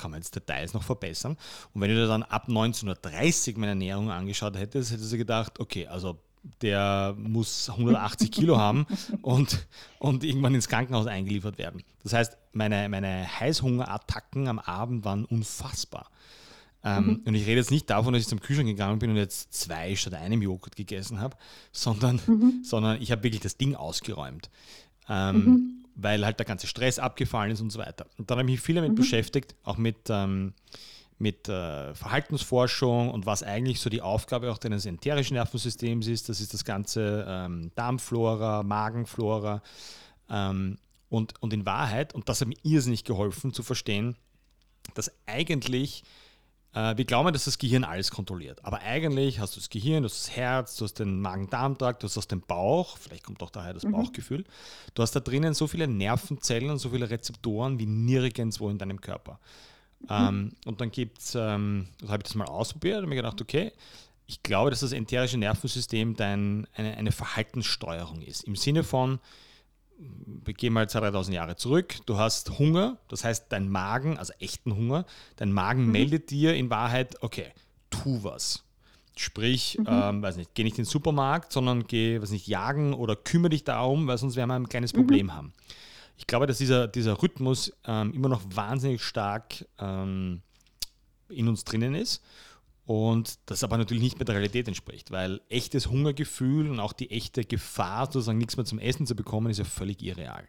kann 0.01 0.11
man 0.11 0.21
jetzt 0.21 0.35
Details 0.35 0.75
noch 0.75 0.83
verbessern. 0.83 1.37
Und 1.75 1.81
wenn 1.81 1.91
du 1.91 1.97
dir 1.97 2.07
dann 2.07 2.23
ab 2.23 2.49
1930 2.49 3.57
meine 3.57 3.73
Ernährung 3.73 4.11
angeschaut 4.11 4.57
hättest, 4.57 4.93
hättest 4.93 5.13
du 5.13 5.19
gedacht, 5.19 5.61
okay, 5.61 5.87
also 5.87 6.19
der 6.63 7.15
muss 7.19 7.69
180 7.69 8.33
Kilo 8.33 8.59
haben 8.59 8.87
und, 9.23 9.67
und 9.99 10.25
irgendwann 10.25 10.55
ins 10.55 10.69
Krankenhaus 10.69 11.07
eingeliefert 11.07 11.59
werden. 11.59 11.83
Das 12.03 12.13
heißt, 12.15 12.37
meine, 12.53 12.89
meine 12.89 13.29
Heißhungerattacken 13.41 14.49
am 14.49 14.59
Abend 14.59 15.05
waren 15.05 15.25
unfassbar. 15.27 16.11
Ähm, 16.83 17.05
mhm. 17.05 17.23
Und 17.27 17.35
ich 17.35 17.47
rede 17.47 17.59
jetzt 17.59 17.71
nicht 17.71 17.91
davon, 17.91 18.15
dass 18.15 18.23
ich 18.23 18.29
zum 18.29 18.41
Kühlschrank 18.41 18.69
gegangen 18.69 18.99
bin 18.99 19.11
und 19.11 19.17
jetzt 19.17 19.53
zwei 19.53 19.95
statt 19.97 20.15
einem 20.15 20.41
Joghurt 20.41 20.77
gegessen 20.77 21.21
habe, 21.21 21.37
sondern, 21.73 22.21
mhm. 22.27 22.63
sondern 22.65 23.03
ich 23.03 23.13
habe 23.13 23.23
wirklich 23.23 23.43
das 23.43 23.59
Ding 23.59 23.75
ausgeräumt. 23.75 24.49
Ähm, 25.09 25.45
mhm 25.45 25.80
weil 25.95 26.25
halt 26.25 26.39
der 26.39 26.47
ganze 26.47 26.67
Stress 26.67 26.99
abgefallen 26.99 27.53
ist 27.53 27.61
und 27.61 27.71
so 27.71 27.79
weiter. 27.79 28.07
Und 28.19 28.31
dann 28.31 28.39
habe 28.39 28.49
ich 28.49 28.57
mich 28.57 28.61
viel 28.61 28.77
damit 28.77 28.93
mhm. 28.93 28.97
beschäftigt, 28.97 29.55
auch 29.63 29.77
mit, 29.77 30.09
ähm, 30.09 30.55
mit 31.19 31.49
äh, 31.49 31.95
Verhaltensforschung 31.95 33.11
und 33.11 33.27
was 33.27 33.43
eigentlich 33.43 33.81
so 33.81 33.91
die 33.91 34.03
Aufgabe 34.03 34.51
auch 34.51 34.59
deines 34.59 34.87
enterischen 34.87 35.35
Nervensystems 35.35 36.07
ist. 36.07 36.29
Das 36.29 36.41
ist 36.41 36.55
das 36.55 36.65
ganze 36.65 37.25
ähm, 37.29 37.71
Darmflora, 37.75 38.63
Magenflora. 38.63 39.63
Ähm, 40.29 40.79
und, 41.09 41.35
und 41.43 41.53
in 41.53 41.67
Wahrheit, 41.67 42.15
und 42.15 42.29
das 42.29 42.41
hat 42.41 42.49
mir 42.49 42.57
irrsinnig 42.63 43.05
geholfen 43.05 43.53
zu 43.53 43.63
verstehen, 43.63 44.17
dass 44.95 45.13
eigentlich 45.27 46.05
wir 46.73 47.05
glauben, 47.05 47.33
dass 47.33 47.47
das 47.47 47.59
Gehirn 47.59 47.83
alles 47.83 48.13
kontrolliert. 48.13 48.65
Aber 48.65 48.81
eigentlich 48.81 49.41
hast 49.41 49.57
du 49.57 49.61
das 49.61 49.71
Gehirn, 49.71 50.05
du 50.05 50.09
hast 50.09 50.29
das 50.29 50.37
Herz, 50.37 50.77
du 50.77 50.85
hast 50.85 51.01
den 51.01 51.21
Magen-Darm-Trakt, 51.21 52.03
du 52.03 52.07
hast 52.07 52.17
aus 52.17 52.29
dem 52.29 52.43
Bauch, 52.43 52.97
vielleicht 52.97 53.25
kommt 53.25 53.43
auch 53.43 53.51
daher 53.51 53.75
das 53.75 53.83
mhm. 53.83 53.93
Bauchgefühl. 53.93 54.45
Du 54.95 55.03
hast 55.03 55.11
da 55.13 55.21
drinnen 55.21 55.53
so 55.53 55.67
viele 55.67 55.89
Nervenzellen 55.89 56.71
und 56.71 56.79
so 56.79 56.91
viele 56.91 57.11
Rezeptoren 57.11 57.81
wie 57.81 57.87
nirgendwo 57.87 58.71
in 58.71 58.79
deinem 58.79 59.01
Körper. 59.01 59.41
Mhm. 60.03 60.07
Ähm, 60.11 60.53
und 60.65 60.81
dann 60.81 60.93
gibt 60.93 61.19
es, 61.19 61.35
ähm, 61.35 61.89
habe 62.07 62.19
ich 62.19 62.25
das 62.25 62.35
mal 62.37 62.47
ausprobiert 62.47 63.03
und 63.03 63.09
mir 63.09 63.17
gedacht, 63.17 63.41
okay, 63.41 63.73
ich 64.27 64.43
glaube, 64.45 64.71
dass 64.71 64.81
das 64.81 64.93
enterische 64.93 65.39
Nervensystem 65.39 66.15
dein, 66.15 66.69
eine, 66.75 66.97
eine 66.97 67.11
Verhaltenssteuerung 67.11 68.23
ist. 68.23 68.45
Im 68.45 68.55
Sinne 68.55 68.85
von, 68.85 69.19
wir 70.45 70.55
gehen 70.55 70.73
mal 70.73 70.87
2.000, 70.87 71.13
3.000 71.13 71.33
Jahre 71.33 71.57
zurück, 71.57 71.97
du 72.07 72.17
hast 72.17 72.59
Hunger, 72.59 72.99
das 73.09 73.25
heißt 73.25 73.47
dein 73.51 73.69
Magen, 73.69 74.19
also 74.19 74.33
echten 74.39 74.75
Hunger, 74.75 75.05
dein 75.37 75.53
Magen 75.53 75.87
mhm. 75.87 75.93
meldet 75.93 76.31
dir 76.31 76.55
in 76.55 76.71
Wahrheit, 76.71 77.23
okay, 77.23 77.53
tu 77.91 78.23
was. 78.25 78.65
Sprich, 79.17 79.77
mhm. 79.79 79.87
ähm, 79.89 80.23
weiß 80.23 80.37
nicht, 80.37 80.55
geh 80.55 80.65
nicht 80.65 80.79
in 80.79 80.85
den 80.85 80.91
Supermarkt, 80.91 81.53
sondern 81.53 81.87
geh, 81.87 82.21
weiß 82.21 82.31
nicht, 82.31 82.47
jagen 82.47 82.95
oder 82.95 83.17
kümmere 83.17 83.51
dich 83.51 83.65
darum, 83.65 84.07
weil 84.07 84.17
sonst 84.17 84.37
werden 84.37 84.49
wir 84.49 84.55
ein 84.55 84.69
kleines 84.69 84.95
mhm. 84.95 84.99
Problem 84.99 85.35
haben. 85.35 85.53
Ich 86.17 86.27
glaube, 86.27 86.47
dass 86.47 86.59
dieser, 86.59 86.89
dieser 86.89 87.23
Rhythmus 87.23 87.73
ähm, 87.85 88.13
immer 88.13 88.29
noch 88.29 88.43
wahnsinnig 88.55 89.03
stark 89.03 89.67
ähm, 89.79 90.43
in 91.29 91.49
uns 91.49 91.65
drinnen 91.65 91.95
ist 91.95 92.23
und 92.91 93.39
das 93.47 93.63
aber 93.63 93.79
natürlich 93.79 94.03
nicht 94.03 94.19
mehr 94.19 94.25
der 94.25 94.35
Realität 94.35 94.67
entspricht, 94.67 95.13
weil 95.13 95.41
echtes 95.49 95.87
Hungergefühl 95.87 96.69
und 96.69 96.81
auch 96.81 96.93
die 96.93 97.13
echte 97.13 97.45
Gefahr, 97.45 98.07
sozusagen 98.07 98.39
nichts 98.39 98.57
mehr 98.57 98.67
zum 98.67 98.81
Essen 98.81 99.07
zu 99.07 99.15
bekommen, 99.15 99.49
ist 99.49 99.59
ja 99.59 99.65
völlig 99.65 100.03
irreal. 100.03 100.43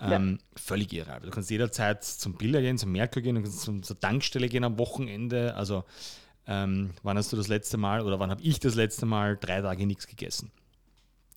Ähm, 0.00 0.40
ja. 0.40 0.60
Völlig 0.60 0.92
irreal. 0.92 1.20
Du 1.20 1.30
kannst 1.30 1.50
jederzeit 1.50 2.02
zum 2.02 2.32
Biller 2.34 2.60
gehen, 2.62 2.78
zum 2.78 2.90
Merkur 2.90 3.22
gehen, 3.22 3.36
du 3.36 3.42
kannst 3.42 3.60
zum, 3.60 3.84
zur 3.84 4.00
Tankstelle 4.00 4.48
gehen 4.48 4.64
am 4.64 4.76
Wochenende. 4.76 5.54
Also 5.54 5.84
ähm, 6.48 6.90
wann 7.04 7.16
hast 7.16 7.32
du 7.32 7.36
das 7.36 7.46
letzte 7.46 7.76
Mal 7.76 8.00
oder 8.00 8.18
wann 8.18 8.30
habe 8.30 8.42
ich 8.42 8.58
das 8.58 8.74
letzte 8.74 9.06
Mal 9.06 9.36
drei 9.36 9.60
Tage 9.60 9.86
nichts 9.86 10.08
gegessen? 10.08 10.50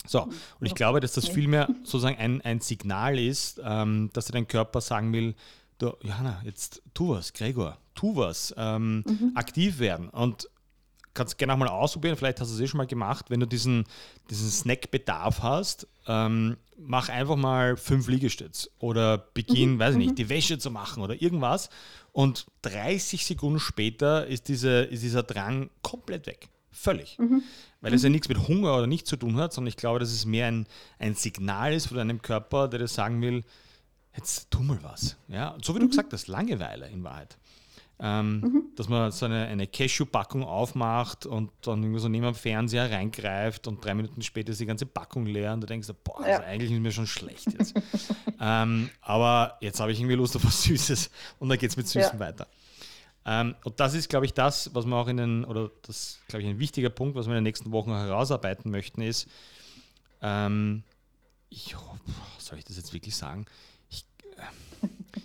So, 0.07 0.23
und 0.23 0.65
ich 0.65 0.73
glaube, 0.73 1.01
dass 1.01 1.13
das 1.13 1.27
vielmehr 1.27 1.67
sozusagen 1.83 2.17
ein, 2.17 2.41
ein 2.41 2.61
Signal 2.61 3.19
ist, 3.19 3.61
ähm, 3.63 4.09
dass 4.13 4.25
dir 4.25 4.33
dein 4.33 4.47
Körper 4.47 4.81
sagen 4.81 5.13
will, 5.13 5.35
du, 5.77 5.93
Johanna, 6.01 6.41
jetzt 6.43 6.81
tu 6.95 7.09
was, 7.09 7.31
Gregor, 7.31 7.77
tu 7.95 8.15
was, 8.15 8.53
ähm, 8.57 9.03
mhm. 9.07 9.31
aktiv 9.35 9.79
werden. 9.79 10.09
Und 10.09 10.47
kannst 11.15 11.37
gerne 11.37 11.53
auch 11.53 11.57
mal 11.57 11.67
ausprobieren, 11.67 12.17
vielleicht 12.17 12.41
hast 12.41 12.51
du 12.51 12.55
es 12.55 12.61
eh 12.61 12.67
schon 12.67 12.77
mal 12.77 12.87
gemacht, 12.87 13.29
wenn 13.29 13.39
du 13.39 13.47
diesen, 13.47 13.85
diesen 14.29 14.51
Snackbedarf 14.51 15.41
hast, 15.41 15.87
ähm, 16.07 16.57
mach 16.77 17.09
einfach 17.09 17.37
mal 17.37 17.77
fünf 17.77 18.07
Liegestütz 18.07 18.69
oder 18.79 19.17
beginn, 19.17 19.75
mhm. 19.75 19.79
weiß 19.79 19.93
ich 19.93 19.97
nicht, 19.97 20.11
mhm. 20.11 20.15
die 20.15 20.29
Wäsche 20.29 20.59
zu 20.59 20.69
machen 20.69 21.01
oder 21.01 21.19
irgendwas 21.19 21.69
und 22.11 22.45
30 22.63 23.25
Sekunden 23.25 23.59
später 23.59 24.27
ist, 24.27 24.49
diese, 24.49 24.81
ist 24.83 25.03
dieser 25.03 25.23
Drang 25.23 25.69
komplett 25.81 26.27
weg. 26.27 26.49
Völlig. 26.71 27.17
Mhm. 27.17 27.41
Weil 27.79 27.93
es 27.93 28.03
ja 28.03 28.09
nichts 28.09 28.27
mit 28.27 28.47
Hunger 28.47 28.75
oder 28.77 28.87
nicht 28.87 29.07
zu 29.07 29.15
tun 29.15 29.37
hat, 29.37 29.53
sondern 29.53 29.69
ich 29.69 29.77
glaube, 29.77 29.99
dass 29.99 30.11
es 30.11 30.25
mehr 30.25 30.47
ein, 30.47 30.67
ein 30.99 31.15
Signal 31.15 31.73
ist 31.73 31.87
von 31.87 31.97
deinem 31.97 32.21
Körper, 32.21 32.67
der 32.67 32.79
dir 32.79 32.87
sagen 32.87 33.21
will, 33.21 33.43
jetzt 34.15 34.51
tu 34.51 34.61
mal 34.61 34.79
was. 34.81 35.15
Ja? 35.29 35.57
So 35.61 35.73
wie 35.75 35.79
du 35.79 35.85
mhm. 35.85 35.91
gesagt 35.91 36.11
hast, 36.11 36.27
Langeweile 36.27 36.89
in 36.89 37.03
Wahrheit. 37.03 37.37
Ähm, 37.97 38.41
mhm. 38.41 38.63
Dass 38.75 38.89
man 38.89 39.11
so 39.11 39.25
eine, 39.25 39.47
eine 39.47 39.67
Cashew-Packung 39.67 40.43
aufmacht 40.43 41.25
und 41.25 41.49
dann 41.61 41.81
irgendwie 41.81 42.01
so 42.01 42.09
neben 42.09 42.25
dem 42.25 42.35
Fernseher 42.35 42.91
reingreift 42.91 43.67
und 43.67 43.83
drei 43.83 43.93
Minuten 43.93 44.21
später 44.21 44.51
ist 44.51 44.59
die 44.59 44.65
ganze 44.65 44.85
Packung 44.85 45.25
leer 45.25 45.53
und 45.53 45.61
du 45.61 45.67
denkst, 45.67 45.87
boah, 46.03 46.21
ja. 46.21 46.35
also 46.35 46.43
eigentlich 46.43 46.71
ist 46.71 46.79
mir 46.79 46.91
schon 46.91 47.07
schlecht 47.07 47.47
jetzt. 47.57 47.73
ähm, 48.41 48.89
aber 49.01 49.57
jetzt 49.61 49.79
habe 49.79 49.93
ich 49.93 49.99
irgendwie 49.99 50.15
Lust 50.15 50.35
auf 50.35 50.43
was 50.43 50.63
Süßes 50.63 51.09
und 51.39 51.47
dann 51.47 51.57
geht 51.57 51.69
es 51.69 51.77
mit 51.77 51.87
Süßen 51.87 52.13
ja. 52.13 52.19
weiter. 52.19 52.47
Ähm, 53.25 53.55
und 53.63 53.79
das 53.79 53.93
ist, 53.95 54.09
glaube 54.09 54.25
ich, 54.25 54.33
das, 54.33 54.73
was 54.75 54.85
wir 54.85 54.95
auch 54.95 55.07
in 55.07 55.17
den, 55.17 55.45
oder 55.45 55.71
das, 55.81 56.19
glaube 56.27 56.43
ich, 56.43 56.49
ein 56.49 56.59
wichtiger 56.59 56.89
Punkt, 56.89 57.15
was 57.15 57.25
wir 57.25 57.31
in 57.31 57.37
den 57.37 57.43
nächsten 57.43 57.71
Wochen 57.71 57.91
herausarbeiten 57.91 58.69
möchten, 58.69 59.01
ist, 59.01 59.27
ähm, 60.21 60.83
ich, 61.49 61.75
soll 62.37 62.59
ich 62.59 62.65
das 62.65 62.77
jetzt 62.77 62.93
wirklich 62.93 63.15
sagen? 63.15 63.45
Ich, 63.89 64.05
äh, 64.37 64.41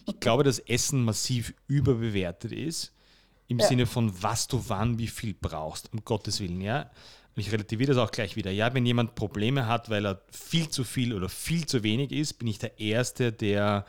ich 0.07 0.21
glaube, 0.21 0.45
dass 0.45 0.59
Essen 0.59 1.05
massiv 1.05 1.55
überbewertet 1.67 2.53
ist, 2.53 2.93
im 3.49 3.59
ja. 3.59 3.67
Sinne 3.67 3.87
von, 3.87 4.23
was 4.23 4.47
du 4.47 4.63
wann, 4.69 4.99
wie 4.99 5.09
viel 5.09 5.35
brauchst, 5.35 5.93
um 5.93 6.05
Gottes 6.05 6.41
Willen, 6.41 6.61
ja. 6.61 6.91
Und 7.37 7.43
ich 7.43 7.53
relativiere 7.53 7.95
das 7.95 7.99
auch 7.99 8.11
gleich 8.11 8.37
wieder. 8.37 8.51
Ja, 8.51 8.75
wenn 8.75 8.87
jemand 8.87 9.15
Probleme 9.15 9.67
hat, 9.67 9.89
weil 9.89 10.05
er 10.07 10.21
viel 10.31 10.69
zu 10.69 10.85
viel 10.85 11.15
oder 11.15 11.29
viel 11.29 11.67
zu 11.67 11.83
wenig 11.83 12.13
isst, 12.13 12.39
bin 12.39 12.49
ich 12.49 12.59
der 12.59 12.79
Erste, 12.81 13.33
der 13.33 13.87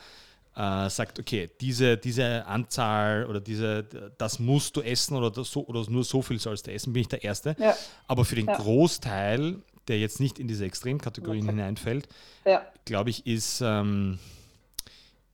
äh, 0.55 0.89
sagt, 0.89 1.19
okay, 1.19 1.49
diese, 1.59 1.97
diese 1.97 2.45
Anzahl 2.45 3.25
oder 3.25 3.39
diese, 3.39 3.83
das 4.17 4.39
musst 4.39 4.75
du 4.75 4.81
essen 4.81 5.15
oder, 5.15 5.31
das 5.31 5.51
so, 5.51 5.65
oder 5.65 5.89
nur 5.89 6.03
so 6.03 6.21
viel 6.21 6.39
sollst 6.39 6.67
du 6.67 6.71
essen, 6.71 6.93
bin 6.93 7.01
ich 7.01 7.07
der 7.07 7.23
Erste. 7.23 7.55
Ja. 7.59 7.75
Aber 8.07 8.25
für 8.25 8.35
den 8.35 8.47
ja. 8.47 8.57
Großteil, 8.57 9.59
der 9.87 9.99
jetzt 9.99 10.19
nicht 10.19 10.39
in 10.39 10.47
diese 10.47 10.65
Extremkategorien 10.65 11.45
okay. 11.45 11.55
hineinfällt, 11.55 12.07
ja. 12.45 12.65
glaube 12.85 13.09
ich, 13.09 13.25
ist, 13.25 13.61
ähm, 13.61 14.19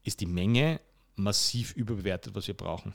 ist 0.08 0.20
die 0.20 0.26
Menge 0.26 0.80
massiv 1.16 1.74
überbewertet, 1.74 2.34
was 2.34 2.46
wir 2.46 2.54
brauchen. 2.54 2.94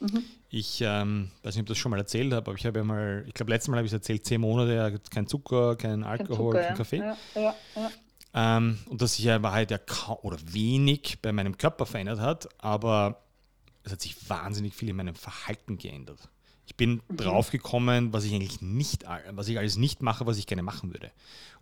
Mhm. 0.00 0.24
Ich 0.48 0.80
ähm, 0.80 1.30
weiß 1.42 1.54
nicht, 1.54 1.62
ob 1.62 1.66
ich 1.66 1.68
das 1.68 1.78
schon 1.78 1.90
mal 1.90 1.98
erzählt 1.98 2.32
habe, 2.32 2.50
aber 2.50 2.58
ich 2.58 2.66
habe 2.66 2.80
ja 2.80 2.84
mal, 2.84 3.24
ich 3.26 3.34
glaube, 3.34 3.52
letztes 3.52 3.68
Mal 3.68 3.76
habe 3.76 3.86
ich 3.86 3.92
es 3.92 3.98
erzählt, 3.98 4.26
zehn 4.26 4.40
Monate, 4.40 5.00
kein 5.10 5.26
Zucker, 5.26 5.76
kein 5.76 6.02
Alkohol, 6.02 6.54
kein, 6.54 6.76
Zucker, 6.76 6.96
kein 6.96 7.12
Kaffee. 7.14 7.40
Ja, 7.40 7.54
ja, 7.74 7.90
ähm, 8.34 8.78
und 8.88 9.02
dass 9.02 9.14
sich 9.14 9.24
ja 9.24 9.36
in 9.36 9.42
Wahrheit 9.42 9.70
ja 9.70 9.78
kaum 9.78 10.18
oder 10.22 10.38
wenig 10.44 11.18
bei 11.20 11.32
meinem 11.32 11.58
Körper 11.58 11.86
verändert 11.86 12.20
hat, 12.20 12.48
aber 12.58 13.22
es 13.84 13.92
hat 13.92 14.00
sich 14.00 14.28
wahnsinnig 14.28 14.74
viel 14.74 14.88
in 14.88 14.96
meinem 14.96 15.14
Verhalten 15.14 15.76
geändert. 15.76 16.30
Ich 16.66 16.76
bin 16.76 17.02
mhm. 17.08 17.16
draufgekommen, 17.16 18.12
was 18.12 18.24
ich 18.24 18.34
eigentlich 18.34 18.62
nicht, 18.62 19.04
was 19.30 19.48
ich 19.48 19.58
alles 19.58 19.76
nicht 19.76 20.00
mache, 20.02 20.26
was 20.26 20.38
ich 20.38 20.46
gerne 20.46 20.62
machen 20.62 20.92
würde. 20.92 21.10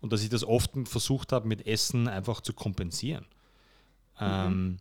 Und 0.00 0.12
dass 0.12 0.22
ich 0.22 0.28
das 0.28 0.44
oft 0.44 0.70
versucht 0.84 1.32
habe, 1.32 1.48
mit 1.48 1.66
Essen 1.66 2.06
einfach 2.06 2.40
zu 2.40 2.52
kompensieren. 2.52 3.26
Ähm, 4.20 4.78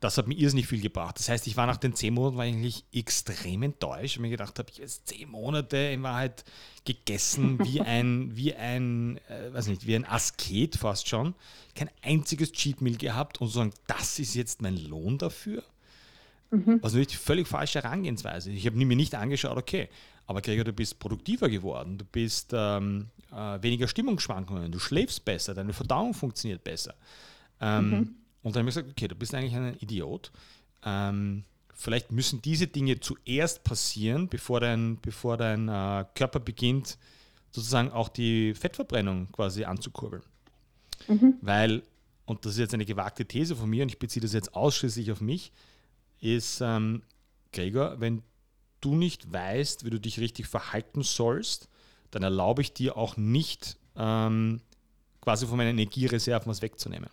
das 0.00 0.18
hat 0.18 0.28
mir 0.28 0.34
irrsinnig 0.34 0.66
viel 0.66 0.80
gebracht. 0.80 1.18
Das 1.18 1.28
heißt, 1.28 1.46
ich 1.46 1.56
war 1.56 1.66
nach 1.66 1.78
den 1.78 1.94
zehn 1.94 2.12
Monaten 2.12 2.40
eigentlich 2.40 2.84
extrem 2.92 3.62
enttäuscht 3.62 4.16
und 4.16 4.22
mir 4.22 4.30
gedacht 4.30 4.58
habe, 4.58 4.68
ich 4.70 4.76
habe 4.76 4.84
jetzt 4.84 5.08
zehn 5.08 5.28
Monate 5.30 5.76
in 5.76 6.02
Wahrheit 6.02 6.44
gegessen 6.84 7.58
wie 7.64 7.80
ein, 7.80 8.36
wie 8.36 8.54
ein, 8.54 9.18
äh, 9.28 9.52
weiß 9.52 9.68
nicht, 9.68 9.86
wie 9.86 9.96
ein 9.96 10.04
Asket 10.04 10.76
fast 10.76 11.08
schon. 11.08 11.34
Kein 11.74 11.90
einziges 12.02 12.52
Cheat 12.52 12.82
Meal 12.82 12.96
gehabt 12.96 13.40
und 13.40 13.48
sagen, 13.48 13.72
das 13.86 14.18
ist 14.18 14.34
jetzt 14.34 14.60
mein 14.60 14.76
Lohn 14.76 15.18
dafür. 15.18 15.62
Mhm. 16.50 16.78
Was 16.82 16.92
natürlich 16.92 17.18
völlig 17.18 17.48
falsche 17.48 17.82
Herangehensweise. 17.82 18.50
Ich 18.50 18.66
habe 18.66 18.76
mir 18.76 18.96
nicht 18.96 19.14
angeschaut, 19.14 19.56
okay, 19.56 19.88
aber 20.26 20.42
Gregor, 20.42 20.64
du 20.64 20.72
bist 20.72 20.98
produktiver 20.98 21.48
geworden, 21.48 21.98
du 21.98 22.04
bist 22.04 22.50
ähm, 22.52 23.08
äh, 23.32 23.62
weniger 23.62 23.88
Stimmungsschwankungen, 23.88 24.70
du 24.70 24.78
schläfst 24.78 25.24
besser, 25.24 25.54
deine 25.54 25.72
Verdauung 25.72 26.14
funktioniert 26.14 26.62
besser. 26.62 26.94
Ähm, 27.60 27.90
mhm 27.90 28.14
und 28.46 28.54
dann 28.54 28.60
habe 28.60 28.68
ich 28.68 28.76
gesagt, 28.76 28.92
okay, 28.92 29.08
du 29.08 29.16
bist 29.16 29.34
eigentlich 29.34 29.56
ein 29.56 29.76
Idiot. 29.80 30.30
Ähm, 30.84 31.42
vielleicht 31.74 32.12
müssen 32.12 32.40
diese 32.42 32.68
Dinge 32.68 33.00
zuerst 33.00 33.64
passieren, 33.64 34.28
bevor 34.28 34.60
dein, 34.60 35.00
bevor 35.02 35.36
dein 35.36 35.68
äh, 35.68 36.04
Körper 36.14 36.38
beginnt, 36.38 36.96
sozusagen 37.50 37.90
auch 37.90 38.08
die 38.08 38.54
Fettverbrennung 38.54 39.32
quasi 39.32 39.64
anzukurbeln. 39.64 40.22
Mhm. 41.08 41.34
Weil, 41.40 41.82
und 42.24 42.44
das 42.44 42.52
ist 42.52 42.58
jetzt 42.58 42.74
eine 42.74 42.84
gewagte 42.84 43.26
These 43.26 43.56
von 43.56 43.68
mir 43.68 43.82
und 43.82 43.88
ich 43.88 43.98
beziehe 43.98 44.22
das 44.22 44.32
jetzt 44.32 44.54
ausschließlich 44.54 45.10
auf 45.10 45.20
mich, 45.20 45.50
ist, 46.20 46.60
ähm, 46.60 47.02
Gregor, 47.52 47.98
wenn 47.98 48.22
du 48.80 48.94
nicht 48.94 49.32
weißt, 49.32 49.84
wie 49.84 49.90
du 49.90 49.98
dich 49.98 50.20
richtig 50.20 50.46
verhalten 50.46 51.02
sollst, 51.02 51.68
dann 52.12 52.22
erlaube 52.22 52.62
ich 52.62 52.72
dir 52.72 52.96
auch 52.96 53.16
nicht, 53.16 53.76
ähm, 53.96 54.60
quasi 55.20 55.48
von 55.48 55.56
meinen 55.56 55.70
Energiereserven 55.70 56.48
was 56.48 56.62
wegzunehmen. 56.62 57.10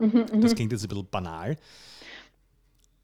Mhm, 0.00 0.40
das 0.40 0.52
mhm. 0.52 0.56
klingt 0.56 0.72
jetzt 0.72 0.84
ein 0.84 0.88
bisschen 0.88 1.08
banal. 1.10 1.56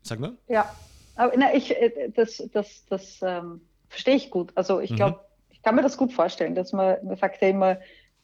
Sag 0.02 0.18
mal. 0.20 0.36
Ja, 0.48 0.74
aber 1.16 1.32
na, 1.36 1.54
ich, 1.54 1.74
äh, 1.74 2.10
das, 2.14 2.42
das, 2.52 2.84
das 2.88 3.20
ähm, 3.22 3.60
verstehe 3.88 4.16
ich 4.16 4.30
gut. 4.30 4.52
Also 4.54 4.80
ich 4.80 4.94
glaube, 4.94 5.16
mhm. 5.16 5.22
ich 5.50 5.62
kann 5.62 5.74
mir 5.74 5.82
das 5.82 5.96
gut 5.96 6.12
vorstellen, 6.12 6.54
dass 6.54 6.72
man, 6.72 6.96
man 7.04 7.16
sagt 7.16 7.42
ja 7.42 7.48
immer, 7.48 7.78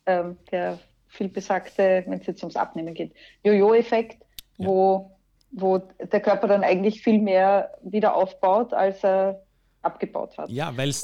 ähm, 0.07 0.37
der 0.51 0.79
viel 1.09 1.29
besagte, 1.29 2.05
wenn 2.07 2.21
es 2.21 2.27
jetzt 2.27 2.43
ums 2.43 2.57
Abnehmen 2.57 2.95
geht, 2.95 3.13
Jojo-Effekt, 3.45 4.23
ja. 4.57 4.67
wo, 4.67 5.19
wo 5.51 5.79
der 5.79 6.21
Körper 6.21 6.49
dann 6.49 6.65
eigentlich 6.65 7.03
viel 7.03 7.21
mehr 7.21 7.73
wieder 7.83 8.15
aufbaut, 8.15 8.73
als 8.73 9.05
er 9.05 9.43
abgebaut 9.83 10.39
hat. 10.39 10.49
Ja, 10.49 10.75
weil 10.77 10.89
es 10.89 11.03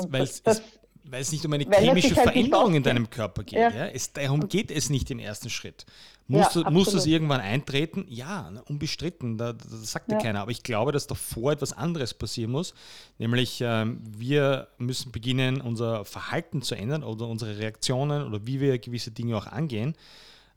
weil 1.11 1.23
es 1.23 1.33
nicht 1.33 1.45
um 1.45 1.53
eine 1.53 1.65
chemische 1.65 2.17
halt 2.17 2.31
Veränderung 2.31 2.75
in 2.75 2.83
deinem 2.83 3.11
Körper 3.11 3.45
geht. 3.45 3.59
Ja. 3.59 3.71
ja. 3.71 3.87
Es, 3.87 4.13
darum 4.13 4.49
geht 4.49 4.71
es 4.71 4.91
nicht 4.91 5.11
im 5.11 5.19
ersten 5.19 5.51
Schritt. 5.51 5.87
Muss, 6.31 6.55
ja, 6.55 6.69
muss 6.71 6.91
das 6.91 7.07
irgendwann 7.07 7.41
eintreten? 7.41 8.05
Ja, 8.07 8.53
unbestritten, 8.67 9.39
da, 9.39 9.55
das 9.55 9.91
sagt 9.91 10.13
ja. 10.13 10.19
keiner. 10.19 10.43
Aber 10.43 10.51
ich 10.51 10.63
glaube, 10.63 10.93
dass 10.93 11.07
davor 11.07 11.53
etwas 11.53 11.73
anderes 11.73 12.13
passieren 12.13 12.51
muss. 12.51 12.75
Nämlich, 13.17 13.61
ähm, 13.63 14.03
wir 14.07 14.69
müssen 14.77 15.11
beginnen, 15.11 15.63
unser 15.63 16.05
Verhalten 16.05 16.61
zu 16.61 16.75
ändern 16.75 17.03
oder 17.03 17.27
unsere 17.27 17.59
Reaktionen 17.59 18.27
oder 18.27 18.47
wie 18.47 18.61
wir 18.61 18.79
gewisse 18.79 19.11
Dinge 19.11 19.39
auch 19.39 19.47
angehen. 19.47 19.95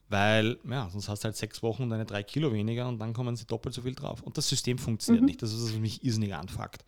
Weil, 0.10 0.58
ja, 0.70 0.90
sonst 0.92 1.08
hast 1.08 1.24
du 1.24 1.28
halt 1.28 1.38
sechs 1.38 1.64
Wochen 1.64 1.90
deine 1.90 2.06
drei 2.06 2.22
Kilo 2.22 2.52
weniger 2.52 2.90
und 2.90 3.00
dann 3.00 3.14
kommen 3.14 3.38
sie 3.38 3.46
doppelt 3.46 3.74
so 3.74 3.84
viel 3.84 3.96
drauf. 3.96 4.22
Und 4.24 4.38
das 4.38 4.50
System 4.50 4.78
funktioniert 4.78 5.22
mhm. 5.22 5.28
nicht. 5.28 5.42
Das 5.42 5.54
ist, 5.54 5.64
was 5.64 5.80
mich 5.80 6.04
irrsinnig 6.04 6.36
anfuckt. 6.36 6.84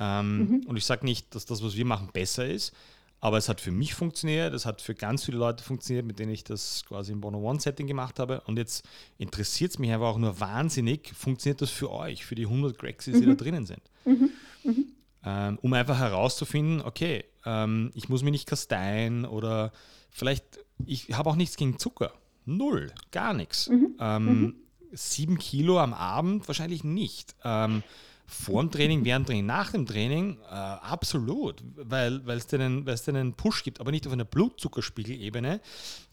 Ähm, 0.00 0.38
mhm. 0.38 0.66
Und 0.66 0.76
ich 0.76 0.84
sage 0.84 1.04
nicht, 1.04 1.34
dass 1.34 1.44
das, 1.44 1.62
was 1.62 1.76
wir 1.76 1.84
machen, 1.84 2.08
besser 2.12 2.46
ist, 2.46 2.72
aber 3.20 3.36
es 3.36 3.50
hat 3.50 3.60
für 3.60 3.70
mich 3.70 3.94
funktioniert, 3.94 4.54
es 4.54 4.64
hat 4.64 4.80
für 4.80 4.94
ganz 4.94 5.24
viele 5.24 5.36
Leute 5.36 5.62
funktioniert, 5.62 6.06
mit 6.06 6.18
denen 6.18 6.32
ich 6.32 6.42
das 6.42 6.84
quasi 6.88 7.12
im 7.12 7.22
One-on-One-Setting 7.22 7.86
gemacht 7.86 8.18
habe. 8.18 8.40
Und 8.46 8.56
jetzt 8.56 8.88
interessiert 9.18 9.72
es 9.72 9.78
mich 9.78 9.92
einfach 9.92 10.06
auch 10.06 10.18
nur 10.18 10.40
wahnsinnig, 10.40 11.12
funktioniert 11.14 11.60
das 11.60 11.68
für 11.68 11.90
euch, 11.90 12.24
für 12.24 12.34
die 12.34 12.46
100 12.46 12.78
Grexis, 12.78 13.20
die 13.20 13.26
mhm. 13.26 13.36
da 13.36 13.44
drinnen 13.44 13.66
sind. 13.66 13.82
Mhm. 14.06 14.30
Mhm. 14.64 14.86
Ähm, 15.22 15.58
um 15.60 15.72
einfach 15.74 15.98
herauszufinden, 15.98 16.80
okay, 16.80 17.24
ähm, 17.44 17.90
ich 17.94 18.08
muss 18.08 18.22
mich 18.22 18.32
nicht 18.32 18.48
kasteien 18.48 19.26
oder 19.26 19.70
vielleicht, 20.10 20.44
ich 20.86 21.12
habe 21.12 21.28
auch 21.28 21.36
nichts 21.36 21.56
gegen 21.56 21.78
Zucker. 21.78 22.14
Null, 22.46 22.90
gar 23.12 23.34
nichts. 23.34 23.68
Mhm. 23.68 23.96
Ähm, 24.00 24.24
mhm. 24.24 24.54
sieben 24.92 25.38
Kilo 25.38 25.78
am 25.78 25.92
Abend 25.92 26.48
wahrscheinlich 26.48 26.84
nicht. 26.84 27.36
Ähm, 27.44 27.82
vor 28.30 28.62
dem 28.62 28.70
Training, 28.70 29.04
während 29.04 29.26
dem 29.26 29.32
Training, 29.32 29.46
nach 29.46 29.72
dem 29.72 29.86
Training, 29.86 30.38
äh, 30.48 30.54
absolut, 30.54 31.62
weil 31.74 32.22
es 32.28 32.46
dir, 32.46 32.60
einen, 32.60 32.84
dir 32.84 33.08
einen 33.08 33.34
Push 33.34 33.64
gibt, 33.64 33.80
aber 33.80 33.90
nicht 33.90 34.06
auf 34.06 34.12
einer 34.12 34.24
Blutzuckerspiegelebene, 34.24 35.60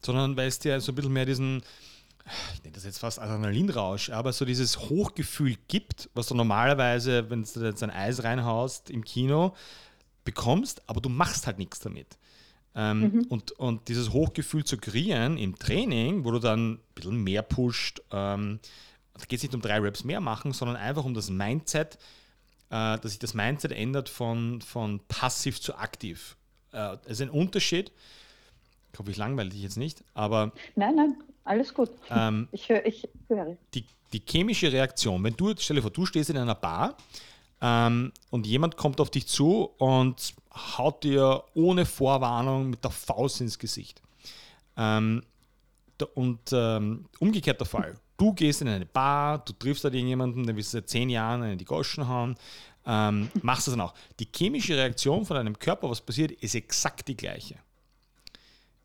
sondern 0.01 0.35
weil 0.35 0.47
es 0.47 0.57
dir 0.57 0.81
so 0.81 0.91
ein 0.91 0.95
bisschen 0.95 1.13
mehr 1.13 1.27
diesen, 1.27 1.61
ich 2.55 2.63
nenne 2.63 2.73
das 2.73 2.85
jetzt 2.85 2.97
fast 2.97 3.19
Adrenalinrausch, 3.19 4.09
aber 4.09 4.33
so 4.33 4.45
dieses 4.45 4.89
Hochgefühl 4.89 5.55
gibt, 5.67 6.09
was 6.15 6.27
du 6.27 6.33
normalerweise, 6.35 7.29
wenn 7.29 7.43
du 7.43 7.65
jetzt 7.65 7.83
ein 7.83 7.91
Eis 7.91 8.23
reinhaust 8.23 8.89
im 8.89 9.05
Kino, 9.05 9.55
bekommst, 10.25 10.81
aber 10.87 11.01
du 11.01 11.09
machst 11.09 11.45
halt 11.45 11.59
nichts 11.59 11.79
damit. 11.79 12.17
Ähm, 12.73 12.99
mhm. 12.99 13.25
und, 13.29 13.51
und 13.53 13.87
dieses 13.89 14.11
Hochgefühl 14.11 14.63
zu 14.63 14.77
kreieren 14.77 15.37
im 15.37 15.57
Training, 15.57 16.25
wo 16.25 16.31
du 16.31 16.39
dann 16.39 16.73
ein 16.73 16.79
bisschen 16.95 17.23
mehr 17.23 17.43
pusht, 17.43 18.01
ähm, 18.11 18.59
da 19.17 19.25
geht 19.25 19.37
es 19.37 19.43
nicht 19.43 19.55
um 19.55 19.61
drei 19.61 19.79
Raps 19.79 20.03
mehr 20.03 20.21
machen, 20.21 20.53
sondern 20.53 20.77
einfach 20.77 21.05
um 21.05 21.13
das 21.13 21.29
Mindset, 21.29 21.97
äh, 22.69 22.97
dass 22.97 23.11
sich 23.11 23.19
das 23.19 23.33
Mindset 23.33 23.71
ändert 23.71 24.09
von, 24.09 24.61
von 24.61 24.99
passiv 25.07 25.61
zu 25.61 25.75
aktiv. 25.75 26.35
Äh, 26.71 26.97
es 27.05 27.13
ist 27.13 27.21
ein 27.21 27.29
Unterschied. 27.29 27.91
Ich 28.93 28.99
hoffe, 28.99 29.11
ich 29.11 29.17
langweile 29.17 29.49
dich 29.49 29.61
jetzt 29.61 29.77
nicht, 29.77 30.03
aber. 30.13 30.51
Nein, 30.75 30.95
nein, 30.95 31.15
alles 31.43 31.73
gut. 31.73 31.91
Ähm, 32.09 32.47
ich, 32.51 32.69
hör, 32.69 32.85
ich 32.85 33.07
höre. 33.27 33.57
Die, 33.73 33.85
die 34.13 34.21
chemische 34.27 34.71
Reaktion, 34.71 35.23
wenn 35.23 35.35
du, 35.35 35.53
stell 35.57 35.75
dir 35.75 35.81
vor, 35.81 35.91
du 35.91 36.05
stehst 36.05 36.29
in 36.29 36.37
einer 36.37 36.55
Bar 36.55 36.97
ähm, 37.61 38.11
und 38.29 38.47
jemand 38.47 38.77
kommt 38.77 38.99
auf 39.01 39.09
dich 39.09 39.27
zu 39.27 39.71
und 39.77 40.33
haut 40.77 41.03
dir 41.03 41.43
ohne 41.53 41.85
Vorwarnung 41.85 42.69
mit 42.69 42.83
der 42.83 42.91
Faust 42.91 43.41
ins 43.41 43.59
Gesicht. 43.59 44.01
Ähm, 44.75 45.23
und 46.13 46.39
ähm, 46.51 47.05
umgekehrter 47.19 47.65
Fall 47.65 47.99
du 48.17 48.33
gehst 48.33 48.61
in 48.61 48.67
eine 48.67 48.85
Bar, 48.85 49.39
du 49.39 49.53
triffst 49.53 49.83
da 49.83 49.89
irgendjemanden, 49.89 50.45
der 50.45 50.55
willst 50.55 50.73
du 50.73 50.77
seit 50.77 50.89
zehn 50.89 51.09
Jahren 51.09 51.43
in 51.43 51.57
die 51.57 51.65
Goschen 51.65 52.07
hauen, 52.07 52.35
ähm, 52.85 53.29
machst 53.41 53.67
das 53.67 53.73
dann 53.73 53.81
auch. 53.81 53.93
Die 54.19 54.27
chemische 54.33 54.75
Reaktion 54.75 55.25
von 55.25 55.35
deinem 55.35 55.57
Körper, 55.57 55.89
was 55.89 56.01
passiert, 56.01 56.31
ist 56.31 56.55
exakt 56.55 57.07
die 57.07 57.17
gleiche. 57.17 57.55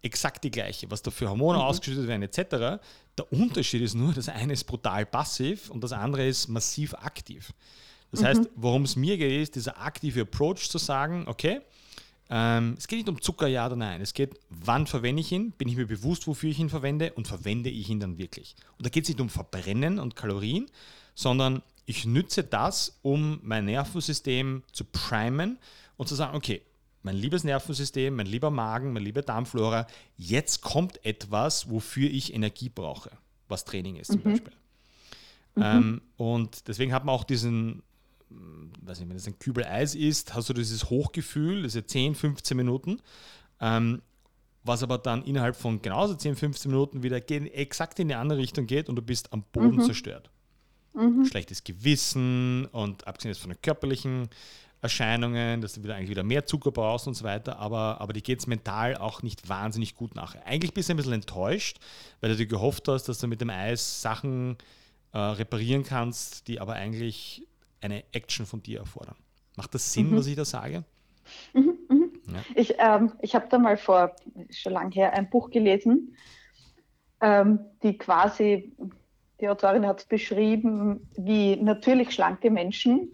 Exakt 0.03 0.43
die 0.45 0.51
gleiche, 0.51 0.91
was 0.91 1.03
da 1.03 1.11
für 1.11 1.31
Hormone 1.31 1.59
mhm. 1.59 1.65
ausgeschüttet 1.65 2.09
werden, 2.09 2.23
etc. 2.23 2.83
Der 3.17 3.33
Unterschied 3.33 3.83
ist 3.83 3.95
nur, 3.95 4.13
das 4.13 4.29
eine 4.29 4.53
ist 4.53 4.65
brutal 4.65 5.07
passiv 5.07 5.71
und 5.71 5.83
das 5.83 5.93
andere 5.93 6.27
ist 6.27 6.49
massiv 6.49 6.95
aktiv. 6.95 7.53
Das 8.11 8.21
mhm. 8.21 8.25
heißt, 8.27 8.51
worum 8.57 8.83
es 8.83 8.97
mir 8.97 9.17
geht, 9.17 9.43
ist 9.43 9.55
dieser 9.55 9.81
aktive 9.81 10.23
Approach 10.23 10.69
zu 10.69 10.79
sagen, 10.79 11.25
okay, 11.29 11.61
ähm, 12.35 12.77
es 12.79 12.89
geht 12.89 12.99
nicht 12.99 13.11
um 13.11 13.21
Zucker, 13.21 13.47
ja 13.47 13.67
oder 13.67 13.77
nein. 13.77 14.01
Es 14.01 14.15
geht, 14.15 14.41
wann 14.49 14.87
verwende 14.87 15.21
ich 15.21 15.31
ihn, 15.33 15.53
bin 15.53 15.69
ich 15.69 15.77
mir 15.77 15.87
bewusst, 15.87 16.27
wofür 16.27 16.49
ich 16.49 16.59
ihn 16.59 16.71
verwende 16.71 17.13
und 17.13 17.29
verwende 17.29 17.69
ich 17.69 17.91
ihn 17.91 18.01
dann 18.01 18.17
wirklich. 18.17 18.57
Und 18.79 18.87
da 18.87 18.91
geht 18.91 19.03
es 19.05 19.11
nicht 19.11 19.21
um 19.21 19.29
Verbrennen 19.29 19.99
und 19.99 20.17
Kalorien, 20.17 20.71
sondern 21.15 21.61
ich 21.85 22.07
nütze 22.07 22.43
das, 22.43 22.99
um 23.03 23.39
mein 23.43 23.67
Nervensystem 23.67 24.63
zu 24.73 24.85
primen 24.85 25.59
und 25.99 26.09
zu 26.09 26.15
sagen, 26.15 26.35
okay, 26.35 26.63
mein 27.03 27.17
liebes 27.17 27.45
Nervensystem, 27.45 28.17
mein 28.17 28.27
lieber 28.27 28.51
Magen, 28.51 28.95
meine 28.95 29.05
liebe 29.05 29.21
Darmflora, 29.21 29.87
jetzt 30.17 30.63
kommt 30.63 31.05
etwas, 31.05 31.69
wofür 31.69 32.09
ich 32.09 32.33
Energie 32.33 32.71
brauche, 32.71 33.11
was 33.49 33.67
Training 33.67 33.97
ist 33.97 34.13
zum 34.13 34.21
mhm. 34.21 34.31
Beispiel. 34.31 34.53
Mhm. 35.55 35.63
Ähm, 35.63 36.03
und 36.17 36.67
deswegen 36.67 36.95
hat 36.95 37.05
man 37.05 37.15
auch 37.15 37.25
diesen, 37.25 37.83
weiß 38.83 39.01
nicht, 39.01 39.09
wenn 39.09 39.17
es 39.17 39.27
ein 39.27 39.39
Kübel 39.39 39.65
Eis 39.65 39.95
ist, 39.95 40.35
hast 40.35 40.49
du 40.49 40.53
dieses 40.53 40.91
Hochgefühl, 40.91 41.63
diese 41.63 41.87
10, 41.87 42.15
15 42.15 42.57
Minuten, 42.57 43.01
ähm, 43.61 44.03
was 44.65 44.83
aber 44.83 44.99
dann 44.99 45.25
innerhalb 45.25 45.57
von 45.57 45.83
genauso 45.83 46.15
10, 46.15 46.37
15 46.37 46.71
Minuten 46.71 47.03
wieder 47.03 47.21
exakt 47.31 47.99
in 47.99 48.09
die 48.09 48.15
andere 48.15 48.39
Richtung 48.39 48.67
geht 48.67 48.89
und 48.89 48.97
du 48.97 49.03
bist 49.03 49.33
am 49.33 49.43
Boden 49.53 49.77
mhm. 49.77 49.83
zerstört. 49.83 50.31
Mhm. 50.95 51.25
Schlechtes 51.25 51.65
Gewissen 51.65 52.67
und 52.67 53.07
abgesehen 53.07 53.35
von 53.35 53.51
den 53.51 53.63
körperlichen 53.63 54.29
Erscheinungen, 54.83 55.61
dass 55.61 55.75
du 55.75 55.83
wieder 55.83 55.95
eigentlich 55.95 56.11
wieder 56.11 56.25
mehr 56.25 56.45
Zucker 56.45 56.73
brauchst 56.73 57.07
und 57.07 57.15
so 57.15 57.25
weiter, 57.25 57.59
aber, 57.59 58.01
aber 58.01 58.13
die 58.13 58.23
geht 58.23 58.41
es 58.41 58.49
mental 58.49 58.97
auch 58.97 59.23
nicht 59.23 59.49
wahnsinnig 59.49 59.95
gut 59.95 60.17
nachher. 60.17 60.45
Eigentlich 60.45 60.75
bist 60.75 60.89
du 60.89 60.95
ein 60.95 60.97
bisschen 60.97 61.13
enttäuscht, 61.13 61.79
weil 62.21 62.31
du 62.31 62.37
dir 62.37 62.47
gehofft 62.47 62.89
hast, 62.89 63.05
dass 63.05 63.19
du 63.19 63.29
mit 63.29 63.41
dem 63.41 63.51
Eis 63.51 64.03
Sachen 64.03 64.57
äh, 65.13 65.19
reparieren 65.19 65.85
kannst, 65.85 66.49
die 66.49 66.61
aber 66.61 66.75
eigentlich 66.75 67.47
eine 67.83 68.05
Action 68.13 68.47
von 68.47 68.63
dir 68.63 68.81
erfordern. 68.81 69.17
Macht 69.57 69.75
das 69.75 69.93
Sinn, 69.93 70.11
mhm. 70.11 70.17
was 70.17 70.27
ich 70.27 70.37
da 70.37 70.45
sage? 70.45 70.85
Mhm, 71.53 71.79
mhm. 71.89 72.13
Ja. 72.29 72.41
Ich, 72.55 72.75
ähm, 72.79 73.13
ich 73.21 73.35
habe 73.35 73.47
da 73.51 73.59
mal 73.59 73.77
vor, 73.77 74.15
schon 74.51 74.73
lange 74.73 74.95
her, 74.95 75.13
ein 75.13 75.29
Buch 75.29 75.51
gelesen, 75.51 76.17
ähm, 77.21 77.61
die 77.83 77.99
quasi, 77.99 78.73
die 79.41 79.49
Autorin 79.49 79.87
hat 79.87 80.09
beschrieben, 80.09 81.09
wie 81.17 81.57
natürlich 81.57 82.13
schlanke 82.13 82.51
Menschen 82.51 83.11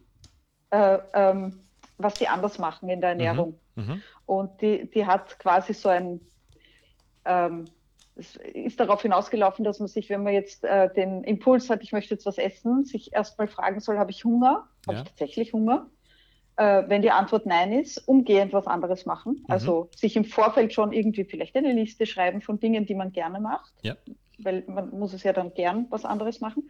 äh, 0.70 0.98
ähm, 1.14 1.60
was 1.98 2.18
sie 2.18 2.28
anders 2.28 2.58
machen 2.58 2.88
in 2.88 3.00
der 3.00 3.14
mhm. 3.14 3.20
Ernährung. 3.20 3.60
Mhm. 3.74 4.02
Und 4.26 4.60
die, 4.60 4.90
die 4.90 5.06
hat 5.06 5.38
quasi 5.38 5.74
so 5.74 5.88
ein, 5.88 6.20
ähm, 7.24 7.64
es 8.18 8.36
ist 8.36 8.80
darauf 8.80 9.02
hinausgelaufen, 9.02 9.64
dass 9.64 9.78
man 9.78 9.88
sich, 9.88 10.10
wenn 10.10 10.24
man 10.24 10.32
jetzt 10.32 10.64
äh, 10.64 10.92
den 10.92 11.22
Impuls 11.24 11.70
hat, 11.70 11.82
ich 11.82 11.92
möchte 11.92 12.14
jetzt 12.14 12.26
was 12.26 12.36
essen, 12.36 12.84
sich 12.84 13.12
erstmal 13.14 13.46
fragen 13.46 13.80
soll, 13.80 13.98
habe 13.98 14.10
ich 14.10 14.24
Hunger? 14.24 14.66
Habe 14.86 14.96
ja. 14.96 15.02
ich 15.02 15.08
tatsächlich 15.08 15.52
Hunger? 15.52 15.86
Äh, 16.56 16.84
wenn 16.88 17.02
die 17.02 17.12
Antwort 17.12 17.46
nein 17.46 17.72
ist, 17.72 17.98
umgehend 18.08 18.52
was 18.52 18.66
anderes 18.66 19.06
machen. 19.06 19.34
Mhm. 19.34 19.44
Also 19.46 19.88
sich 19.94 20.16
im 20.16 20.24
Vorfeld 20.24 20.72
schon 20.72 20.92
irgendwie 20.92 21.24
vielleicht 21.24 21.56
eine 21.56 21.72
Liste 21.72 22.04
schreiben 22.06 22.40
von 22.40 22.58
Dingen, 22.58 22.84
die 22.84 22.96
man 22.96 23.12
gerne 23.12 23.40
macht. 23.40 23.72
Ja. 23.82 23.96
Weil 24.38 24.64
man 24.66 24.90
muss 24.90 25.12
es 25.12 25.22
ja 25.22 25.32
dann 25.32 25.54
gern 25.54 25.86
was 25.90 26.04
anderes 26.04 26.40
machen. 26.40 26.68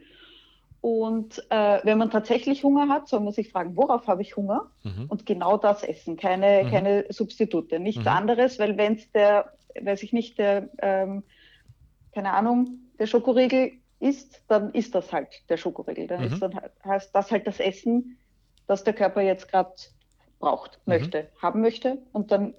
Und 0.81 1.43
äh, 1.51 1.81
wenn 1.83 1.99
man 1.99 2.11
tatsächlich 2.11 2.63
Hunger 2.63 2.89
hat, 2.89 3.09
soll 3.09 3.21
man 3.21 3.33
sich 3.33 3.51
fragen, 3.51 3.77
worauf 3.77 4.07
habe 4.07 4.23
ich 4.23 4.37
Hunger? 4.37 4.71
Mhm. 4.85 5.07
Und 5.09 5.27
genau 5.27 5.57
das 5.57 5.83
essen, 5.83 6.17
keine, 6.17 6.65
mhm. 6.65 6.71
keine 6.71 7.05
Substitute, 7.09 7.81
nichts 7.81 8.03
mhm. 8.03 8.09
anderes, 8.09 8.59
weil 8.59 8.77
wenn 8.77 8.95
es 8.95 9.11
der, 9.11 9.53
weiß 9.81 10.03
ich 10.03 10.13
nicht, 10.13 10.39
der, 10.39 10.69
ähm, 10.81 11.25
keine 12.19 12.33
Ahnung, 12.33 12.81
der 12.99 13.07
Schokoriegel 13.07 13.75
ist, 14.01 14.43
dann 14.49 14.73
ist 14.75 14.93
das 14.97 15.13
halt 15.13 15.29
der 15.49 15.57
Schokoriegel. 15.57 16.09
Dann 16.09 16.25
ist 16.25 16.35
mhm. 16.35 16.51
dann 16.51 16.61
heißt 16.85 17.15
das 17.15 17.31
halt 17.31 17.47
das 17.47 17.61
Essen, 17.61 18.19
das 18.67 18.83
der 18.83 18.93
Körper 18.93 19.21
jetzt 19.23 19.49
gerade 19.49 19.73
braucht, 20.41 20.81
mhm. 20.85 20.95
möchte, 20.95 21.29
haben 21.41 21.61
möchte. 21.61 21.99
Und 22.11 22.33
dann 22.33 22.55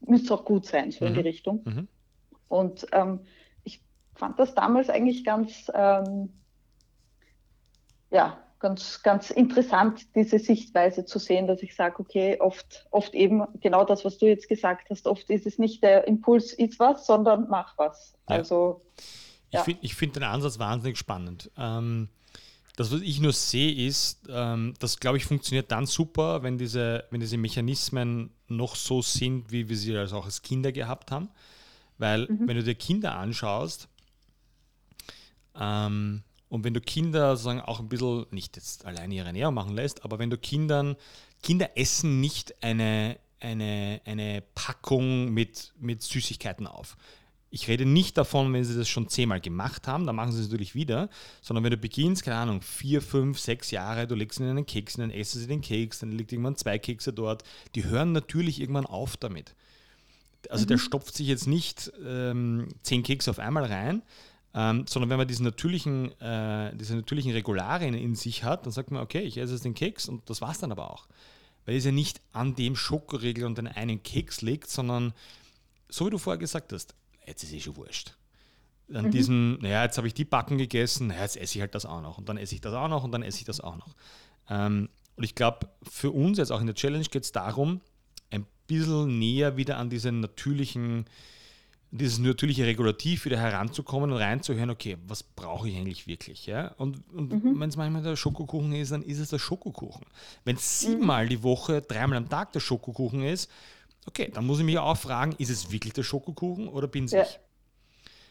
müsste 0.00 0.24
es 0.24 0.30
auch 0.32 0.44
gut 0.44 0.66
sein, 0.66 0.90
so 0.90 1.04
in 1.04 1.14
die 1.14 1.20
mhm. 1.20 1.26
Richtung. 1.26 1.88
Und 2.48 2.88
ähm, 2.90 3.20
ich 3.62 3.80
fand 4.16 4.40
das 4.40 4.56
damals 4.56 4.90
eigentlich 4.90 5.24
ganz 5.24 5.70
ähm, 5.72 6.32
ja, 8.10 8.42
ganz, 8.58 9.02
ganz 9.02 9.30
interessant, 9.30 10.06
diese 10.14 10.38
Sichtweise 10.38 11.04
zu 11.04 11.18
sehen, 11.18 11.46
dass 11.46 11.62
ich 11.62 11.74
sage, 11.74 12.00
okay, 12.00 12.38
oft, 12.40 12.86
oft 12.90 13.14
eben 13.14 13.44
genau 13.60 13.84
das, 13.84 14.04
was 14.04 14.18
du 14.18 14.26
jetzt 14.26 14.48
gesagt 14.48 14.88
hast, 14.90 15.06
oft 15.06 15.28
ist 15.30 15.46
es 15.46 15.58
nicht 15.58 15.82
der 15.82 16.06
Impuls, 16.06 16.52
ist 16.52 16.78
was, 16.78 17.06
sondern 17.06 17.48
mach 17.48 17.76
was. 17.78 18.14
Ja. 18.28 18.36
Also, 18.36 18.82
ja. 19.50 19.60
Ich 19.60 19.64
finde 19.64 19.88
find 19.88 20.16
den 20.16 20.22
Ansatz 20.22 20.58
wahnsinnig 20.58 20.98
spannend. 20.98 21.50
Ähm, 21.56 22.08
das, 22.76 22.92
was 22.92 23.00
ich 23.00 23.20
nur 23.20 23.32
sehe, 23.32 23.86
ist, 23.86 24.26
ähm, 24.28 24.74
das, 24.78 25.00
glaube 25.00 25.16
ich, 25.16 25.24
funktioniert 25.24 25.72
dann 25.72 25.86
super, 25.86 26.42
wenn 26.42 26.58
diese, 26.58 27.04
wenn 27.10 27.20
diese 27.20 27.38
Mechanismen 27.38 28.30
noch 28.48 28.76
so 28.76 29.00
sind, 29.02 29.50
wie 29.50 29.68
wir 29.68 29.76
sie 29.76 29.96
also 29.96 30.18
auch 30.18 30.26
als 30.26 30.42
Kinder 30.42 30.72
gehabt 30.72 31.10
haben. 31.10 31.30
Weil, 31.98 32.26
mhm. 32.26 32.46
wenn 32.46 32.56
du 32.56 32.62
dir 32.62 32.74
Kinder 32.74 33.16
anschaust, 33.16 33.88
ähm, 35.58 36.22
und 36.48 36.64
wenn 36.64 36.74
du 36.74 36.80
Kinder 36.80 37.36
sagen 37.36 37.60
auch 37.60 37.80
ein 37.80 37.88
bisschen, 37.88 38.26
nicht 38.30 38.56
jetzt 38.56 38.84
alleine 38.84 39.14
ihre 39.14 39.26
Ernährung 39.26 39.54
machen 39.54 39.74
lässt, 39.74 40.04
aber 40.04 40.18
wenn 40.18 40.30
du 40.30 40.38
Kindern, 40.38 40.96
Kinder 41.42 41.76
essen 41.76 42.20
nicht 42.20 42.62
eine, 42.62 43.18
eine, 43.40 44.00
eine 44.04 44.42
Packung 44.54 45.32
mit, 45.32 45.72
mit 45.78 46.02
Süßigkeiten 46.02 46.66
auf. 46.66 46.96
Ich 47.50 47.68
rede 47.68 47.86
nicht 47.86 48.18
davon, 48.18 48.52
wenn 48.52 48.64
sie 48.64 48.76
das 48.76 48.88
schon 48.88 49.08
zehnmal 49.08 49.40
gemacht 49.40 49.86
haben, 49.86 50.04
dann 50.04 50.16
machen 50.16 50.32
sie 50.32 50.40
es 50.40 50.46
natürlich 50.46 50.74
wieder, 50.74 51.08
sondern 51.40 51.64
wenn 51.64 51.70
du 51.70 51.76
beginnst, 51.76 52.24
keine 52.24 52.36
Ahnung, 52.36 52.60
vier, 52.60 53.00
fünf, 53.00 53.38
sechs 53.38 53.70
Jahre, 53.70 54.06
du 54.06 54.14
legst 54.14 54.40
ihnen 54.40 54.50
einen 54.50 54.66
Keks, 54.66 54.94
dann 54.94 55.10
essen 55.10 55.40
sie 55.40 55.46
den 55.46 55.60
Keks, 55.60 56.00
dann 56.00 56.12
liegt 56.12 56.32
irgendwann 56.32 56.56
zwei 56.56 56.78
Kekse 56.78 57.12
dort, 57.12 57.44
die 57.74 57.84
hören 57.84 58.12
natürlich 58.12 58.60
irgendwann 58.60 58.86
auf 58.86 59.16
damit. 59.16 59.54
Also 60.50 60.64
mhm. 60.64 60.68
der 60.68 60.78
stopft 60.78 61.14
sich 61.14 61.28
jetzt 61.28 61.46
nicht 61.46 61.92
ähm, 62.04 62.68
zehn 62.82 63.02
Kekse 63.02 63.30
auf 63.30 63.38
einmal 63.38 63.64
rein, 63.64 64.02
ähm, 64.58 64.86
sondern 64.88 65.10
wenn 65.10 65.18
man 65.18 65.28
diesen 65.28 65.44
natürlichen, 65.44 66.18
äh, 66.18 66.74
diese 66.74 66.96
natürlichen 66.96 67.32
Regularien 67.32 67.92
in 67.92 68.14
sich 68.14 68.42
hat, 68.42 68.64
dann 68.64 68.72
sagt 68.72 68.90
man, 68.90 69.02
okay, 69.02 69.20
ich 69.20 69.36
esse 69.36 69.52
jetzt 69.52 69.66
den 69.66 69.74
Keks 69.74 70.08
und 70.08 70.28
das 70.30 70.40
war 70.40 70.50
es 70.50 70.58
dann 70.58 70.72
aber 70.72 70.90
auch. 70.90 71.06
Weil 71.66 71.76
es 71.76 71.84
ja 71.84 71.92
nicht 71.92 72.22
an 72.32 72.54
dem 72.54 72.74
Schokoriegel 72.74 73.44
und 73.44 73.58
den 73.58 73.68
einen 73.68 74.02
Keks 74.02 74.40
liegt, 74.40 74.70
sondern 74.70 75.12
so 75.90 76.06
wie 76.06 76.10
du 76.10 76.16
vorher 76.16 76.38
gesagt 76.38 76.72
hast, 76.72 76.94
jetzt 77.26 77.42
ist 77.42 77.52
eh 77.52 77.60
schon 77.60 77.76
wurscht. 77.76 78.16
An 78.94 79.06
mhm. 79.06 79.10
diesem, 79.10 79.58
naja, 79.60 79.84
jetzt 79.84 79.98
habe 79.98 80.06
ich 80.06 80.14
die 80.14 80.24
Backen 80.24 80.56
gegessen, 80.56 81.08
naja, 81.08 81.22
jetzt 81.22 81.36
esse 81.36 81.58
ich 81.58 81.60
halt 81.60 81.74
das 81.74 81.84
auch 81.84 82.00
noch 82.00 82.16
und 82.16 82.26
dann 82.26 82.38
esse 82.38 82.54
ich 82.54 82.62
das 82.62 82.72
auch 82.72 82.88
noch 82.88 83.04
und 83.04 83.12
dann 83.12 83.22
esse 83.22 83.40
ich 83.40 83.44
das 83.44 83.60
auch 83.60 83.76
noch. 83.76 83.94
Ähm, 84.48 84.88
und 85.16 85.24
ich 85.24 85.34
glaube, 85.34 85.68
für 85.82 86.12
uns 86.12 86.38
jetzt 86.38 86.50
auch 86.50 86.60
in 86.60 86.66
der 86.66 86.74
Challenge 86.76 87.04
geht 87.04 87.24
es 87.24 87.32
darum, 87.32 87.82
ein 88.30 88.46
bisschen 88.66 89.18
näher 89.18 89.58
wieder 89.58 89.76
an 89.76 89.90
diesen 89.90 90.20
natürlichen 90.20 91.04
dieses 91.90 92.18
natürliche 92.18 92.66
Regulativ 92.66 93.24
wieder 93.24 93.38
heranzukommen 93.38 94.10
und 94.10 94.18
reinzuhören, 94.18 94.70
okay, 94.70 94.96
was 95.06 95.22
brauche 95.22 95.68
ich 95.68 95.76
eigentlich 95.76 96.06
wirklich? 96.06 96.46
Ja? 96.46 96.72
Und, 96.78 97.02
und 97.12 97.32
mhm. 97.32 97.60
wenn 97.60 97.68
es 97.68 97.76
manchmal 97.76 98.02
der 98.02 98.16
Schokokuchen 98.16 98.72
ist, 98.72 98.92
dann 98.92 99.02
ist 99.02 99.18
es 99.18 99.30
der 99.30 99.38
Schokokuchen. 99.38 100.04
Wenn 100.44 100.56
es 100.56 100.80
siebenmal 100.80 101.24
mhm. 101.24 101.30
die 101.30 101.42
Woche, 101.42 101.82
dreimal 101.82 102.18
am 102.18 102.28
Tag 102.28 102.52
der 102.52 102.60
Schokokuchen 102.60 103.22
ist, 103.22 103.50
okay, 104.06 104.30
dann 104.32 104.46
muss 104.46 104.58
ich 104.58 104.64
mich 104.64 104.78
auch 104.78 104.96
fragen, 104.96 105.34
ist 105.38 105.50
es 105.50 105.70
wirklich 105.70 105.92
der 105.92 106.02
Schokokuchen 106.02 106.68
oder 106.68 106.88
bin 106.88 107.04
es 107.04 107.12
ja. 107.12 107.22
ich? 107.22 107.40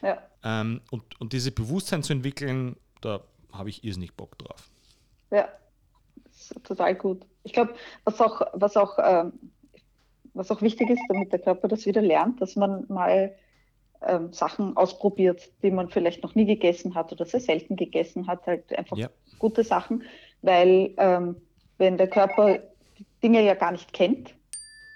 Ja. 0.02 0.22
Ähm, 0.44 0.80
und, 0.90 1.20
und 1.20 1.32
diese 1.32 1.50
Bewusstsein 1.50 2.02
zu 2.02 2.12
entwickeln, 2.12 2.76
da 3.00 3.20
habe 3.52 3.70
ich 3.70 3.82
irrsinnig 3.84 4.14
Bock 4.14 4.36
drauf. 4.38 4.68
Ja, 5.30 5.48
total 6.62 6.94
gut. 6.94 7.24
Ich 7.42 7.52
glaube, 7.52 7.74
was 8.04 8.20
auch, 8.20 8.42
was 8.52 8.76
auch 8.76 8.98
ähm, 8.98 9.32
was 10.36 10.50
auch 10.50 10.62
wichtig 10.62 10.90
ist, 10.90 11.02
damit 11.08 11.32
der 11.32 11.38
Körper 11.38 11.66
das 11.66 11.86
wieder 11.86 12.02
lernt, 12.02 12.40
dass 12.40 12.56
man 12.56 12.84
mal 12.88 13.34
ähm, 14.02 14.32
Sachen 14.32 14.76
ausprobiert, 14.76 15.50
die 15.62 15.70
man 15.70 15.88
vielleicht 15.88 16.22
noch 16.22 16.34
nie 16.34 16.46
gegessen 16.46 16.94
hat 16.94 17.12
oder 17.12 17.24
sehr 17.24 17.40
selten 17.40 17.76
gegessen 17.76 18.26
hat, 18.26 18.46
halt 18.46 18.72
einfach 18.76 18.96
ja. 18.96 19.08
gute 19.38 19.64
Sachen, 19.64 20.04
weil 20.42 20.94
ähm, 20.96 21.36
wenn 21.78 21.96
der 21.96 22.08
Körper 22.08 22.58
Dinge 23.22 23.42
ja 23.42 23.54
gar 23.54 23.72
nicht 23.72 23.92
kennt, 23.92 24.34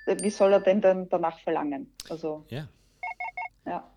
äh, 0.07 0.17
wie 0.21 0.31
soll 0.31 0.53
er 0.53 0.61
denn 0.61 0.81
dann 0.81 1.09
danach 1.09 1.39
verlangen? 1.41 1.93
Also 2.09 2.45
ja. 2.49 2.69
Ja, 3.67 3.91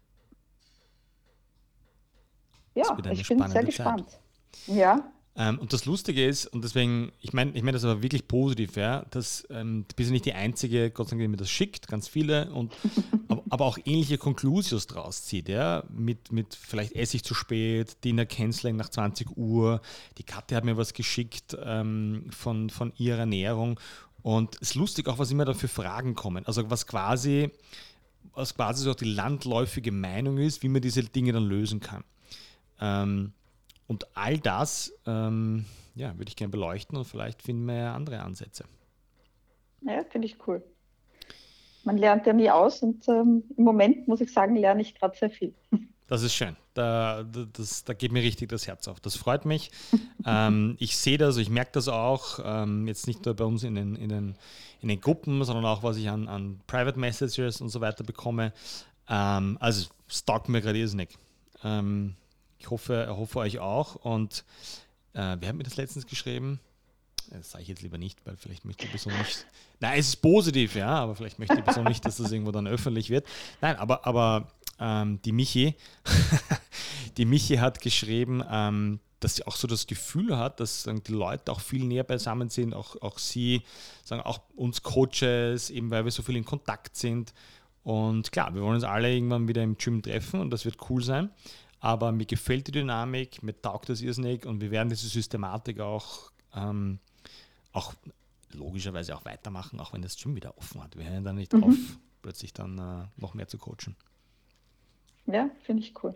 ja 2.75 2.97
ich 3.11 3.27
bin 3.27 3.47
sehr 3.47 3.63
gespannt. 3.63 4.09
Zeit. 4.09 4.21
Ja. 4.67 5.11
Ähm, 5.35 5.57
und 5.57 5.73
das 5.73 5.85
Lustige 5.85 6.25
ist, 6.25 6.45
und 6.45 6.63
deswegen, 6.63 7.11
ich 7.19 7.33
meine 7.33 7.51
ich 7.53 7.63
mein 7.63 7.73
das 7.73 7.83
aber 7.83 8.03
wirklich 8.03 8.27
positiv, 8.27 8.75
ja, 8.75 9.03
dass 9.09 9.47
ähm, 9.49 9.85
du 9.87 9.95
bist 9.95 10.09
ja 10.09 10.13
nicht 10.13 10.25
die 10.25 10.33
Einzige, 10.33 10.91
Gott 10.91 11.07
sei 11.07 11.11
Dank, 11.15 11.23
die 11.23 11.27
mir 11.27 11.37
das 11.37 11.49
schickt, 11.49 11.87
ganz 11.87 12.07
viele, 12.07 12.53
und, 12.53 12.71
aber, 13.29 13.43
aber, 13.49 13.65
auch 13.65 13.79
ähnliche 13.83 14.19
Conclusions 14.19 14.85
draus 14.85 15.23
zieht, 15.23 15.49
ja, 15.49 15.83
mit, 15.89 16.31
mit 16.31 16.53
vielleicht 16.53 16.93
esse 16.93 17.17
ich 17.17 17.23
zu 17.23 17.33
spät, 17.33 18.03
Dinner 18.03 18.27
Canceling 18.27 18.75
nach 18.75 18.89
20 18.89 19.35
Uhr, 19.35 19.81
die 20.19 20.23
Katja 20.23 20.57
hat 20.57 20.65
mir 20.65 20.77
was 20.77 20.93
geschickt 20.93 21.57
ähm, 21.63 22.27
von, 22.29 22.69
von 22.69 22.93
ihrer 22.97 23.19
Ernährung. 23.19 23.79
Und 24.21 24.55
es 24.55 24.69
ist 24.69 24.75
lustig 24.75 25.07
auch, 25.07 25.17
was 25.17 25.31
immer 25.31 25.45
da 25.45 25.55
für 25.55 25.67
Fragen 25.67 26.13
kommen, 26.13 26.45
also 26.45 26.69
was 26.69 26.85
quasi, 26.85 27.49
was 28.35 28.55
quasi 28.55 28.83
so 28.83 28.91
auch 28.91 28.95
die 28.95 29.05
landläufige 29.05 29.91
Meinung 29.91 30.37
ist, 30.37 30.61
wie 30.61 30.69
man 30.69 30.81
diese 30.81 31.03
Dinge 31.03 31.33
dann 31.33 31.45
lösen 31.45 31.79
kann. 31.79 32.03
Ähm, 32.79 33.33
und 33.87 34.07
all 34.15 34.37
das, 34.37 34.93
ähm, 35.05 35.65
ja, 35.95 36.17
würde 36.17 36.29
ich 36.29 36.35
gerne 36.35 36.51
beleuchten 36.51 36.97
und 36.97 37.05
vielleicht 37.05 37.41
finden 37.41 37.65
wir 37.65 37.75
ja 37.75 37.95
andere 37.95 38.21
Ansätze. 38.21 38.65
Ja, 39.81 40.03
finde 40.09 40.27
ich 40.27 40.37
cool. 40.47 40.63
Man 41.83 41.97
lernt 41.97 42.25
ja 42.25 42.33
nie 42.33 42.49
aus 42.49 42.81
und 42.81 43.07
ähm, 43.09 43.43
im 43.57 43.63
Moment 43.63 44.07
muss 44.07 44.21
ich 44.21 44.31
sagen, 44.31 44.55
lerne 44.55 44.81
ich 44.81 44.95
gerade 44.95 45.17
sehr 45.17 45.29
viel. 45.29 45.53
Das 46.07 46.21
ist 46.21 46.33
schön. 46.35 46.55
Da, 46.73 47.23
das, 47.23 47.85
da 47.85 47.93
geht 47.93 48.11
mir 48.11 48.21
richtig 48.21 48.49
das 48.49 48.67
Herz 48.67 48.87
auf. 48.87 48.99
Das 48.99 49.15
freut 49.15 49.45
mich. 49.45 49.71
ähm, 50.27 50.75
ich 50.77 50.97
sehe 50.97 51.17
das, 51.17 51.37
ich 51.37 51.49
merke 51.49 51.71
das 51.71 51.87
auch, 51.87 52.39
ähm, 52.43 52.87
jetzt 52.87 53.07
nicht 53.07 53.25
nur 53.25 53.33
bei 53.33 53.45
uns 53.45 53.63
in 53.63 53.73
den, 53.75 53.95
in, 53.95 54.09
den, 54.09 54.35
in 54.81 54.89
den 54.89 54.99
Gruppen, 54.99 55.43
sondern 55.43 55.65
auch, 55.65 55.81
was 55.81 55.97
ich 55.97 56.09
an, 56.09 56.27
an 56.27 56.59
Private 56.67 56.99
Messages 56.99 57.61
und 57.61 57.69
so 57.69 57.79
weiter 57.81 58.03
bekomme. 58.03 58.53
Ähm, 59.09 59.57
also, 59.59 59.89
es 60.07 60.25
taugt 60.25 60.49
mir 60.49 60.61
gerade 60.61 60.77
irrsinnig. 60.77 61.17
Ähm, 61.63 62.15
ich 62.63 62.69
hoffe, 62.69 63.07
hoffe 63.09 63.39
euch 63.39 63.59
auch. 63.59 63.95
Und 63.95 64.45
äh, 65.13 65.35
wer 65.39 65.49
hat 65.49 65.55
mir 65.55 65.63
das 65.63 65.75
letztens 65.75 66.07
geschrieben? 66.07 66.59
Das 67.29 67.51
sage 67.51 67.63
ich 67.63 67.67
jetzt 67.67 67.81
lieber 67.81 67.97
nicht, 67.97 68.25
weil 68.25 68.37
vielleicht 68.37 68.63
möchte 68.63 68.85
die 68.85 68.91
Person 68.91 69.13
nicht. 69.17 69.45
Nein, 69.79 69.99
es 69.99 70.09
ist 70.09 70.15
positiv, 70.17 70.75
ja, 70.75 70.87
aber 70.87 71.15
vielleicht 71.15 71.39
möchte 71.39 71.55
die 71.55 71.61
Person 71.61 71.85
nicht, 71.85 72.05
dass 72.05 72.17
das 72.17 72.31
irgendwo 72.31 72.51
dann 72.51 72.67
öffentlich 72.67 73.09
wird. 73.09 73.27
Nein, 73.59 73.75
aber, 73.75 74.05
aber 74.05 74.47
ähm, 74.79 75.21
die 75.23 75.33
Michi, 75.33 75.75
die 77.17 77.25
Michi 77.25 77.57
hat 77.57 77.81
geschrieben, 77.81 78.43
ähm, 78.49 78.99
dass 79.19 79.35
sie 79.35 79.47
auch 79.47 79.55
so 79.55 79.67
das 79.67 79.87
Gefühl 79.87 80.37
hat, 80.37 80.59
dass 80.59 80.87
die 81.07 81.11
Leute 81.11 81.51
auch 81.51 81.59
viel 81.59 81.83
näher 81.83 82.03
beisammen 82.03 82.49
sind, 82.49 82.73
auch, 82.73 83.01
auch 83.01 83.19
sie, 83.19 83.63
sagen 84.05 84.21
auch 84.21 84.41
uns 84.55 84.83
Coaches, 84.83 85.69
eben 85.69 85.91
weil 85.91 86.05
wir 86.05 86.11
so 86.11 86.23
viel 86.23 86.37
in 86.37 86.45
Kontakt 86.45 86.95
sind. 86.95 87.33
Und 87.83 88.31
klar, 88.31 88.53
wir 88.53 88.61
wollen 88.61 88.75
uns 88.75 88.85
alle 88.85 89.13
irgendwann 89.13 89.47
wieder 89.47 89.63
im 89.63 89.77
Gym 89.77 90.01
treffen 90.01 90.39
und 90.39 90.51
das 90.51 90.63
wird 90.63 90.77
cool 90.89 91.03
sein. 91.03 91.29
Aber 91.83 92.13
mir 92.13 92.25
gefällt 92.25 92.67
die 92.67 92.71
Dynamik, 92.71 93.43
mir 93.43 93.61
taugt 93.61 93.89
das 93.89 93.99
irrsinnig 93.99 94.45
und 94.45 94.61
wir 94.61 94.71
werden 94.71 94.87
diese 94.87 95.09
Systematik 95.09 95.81
auch, 95.81 96.31
ähm, 96.55 96.99
auch 97.73 97.93
logischerweise 98.53 99.13
auch 99.13 99.25
weitermachen, 99.25 99.81
auch 99.81 99.91
wenn 99.91 100.01
das 100.01 100.15
Gym 100.15 100.33
wieder 100.33 100.57
offen 100.57 100.81
hat. 100.81 100.97
Wir 100.97 101.09
hören 101.09 101.25
dann 101.25 101.35
nicht 101.35 101.51
mhm. 101.51 101.63
auf, 101.65 101.75
plötzlich 102.21 102.53
dann 102.53 102.77
äh, 102.77 103.07
noch 103.17 103.33
mehr 103.33 103.49
zu 103.49 103.57
coachen. 103.57 103.97
Ja, 105.25 105.49
finde 105.63 105.83
ich 105.83 105.93
cool. 106.01 106.15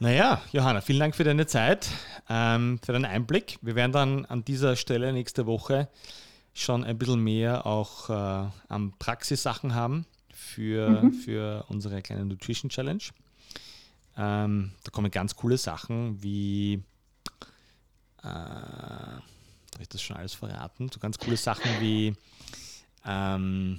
Naja, 0.00 0.42
Johanna, 0.52 0.82
vielen 0.82 1.00
Dank 1.00 1.16
für 1.16 1.24
deine 1.24 1.46
Zeit, 1.46 1.88
ähm, 2.28 2.78
für 2.84 2.92
deinen 2.92 3.06
Einblick. 3.06 3.58
Wir 3.62 3.74
werden 3.74 3.92
dann 3.92 4.26
an 4.26 4.44
dieser 4.44 4.76
Stelle 4.76 5.14
nächste 5.14 5.46
Woche 5.46 5.88
schon 6.52 6.84
ein 6.84 6.98
bisschen 6.98 7.24
mehr 7.24 7.64
auch 7.64 8.10
äh, 8.10 8.50
an 8.68 8.92
Praxissachen 8.98 9.74
haben 9.74 10.04
für, 10.30 10.90
mhm. 11.04 11.14
für 11.14 11.64
unsere 11.70 12.02
kleine 12.02 12.26
Nutrition 12.26 12.68
Challenge. 12.68 13.02
Ähm, 14.16 14.72
da 14.82 14.90
kommen 14.90 15.10
ganz 15.10 15.36
coole 15.36 15.58
Sachen 15.58 16.22
wie, 16.22 16.82
äh, 18.22 18.26
habe 18.26 19.22
ich 19.80 19.88
das 19.88 20.00
schon 20.00 20.16
alles 20.16 20.34
verraten? 20.34 20.88
So 20.92 20.98
ganz 20.98 21.18
coole 21.18 21.36
Sachen 21.36 21.70
wie, 21.80 22.14
ähm, 23.04 23.78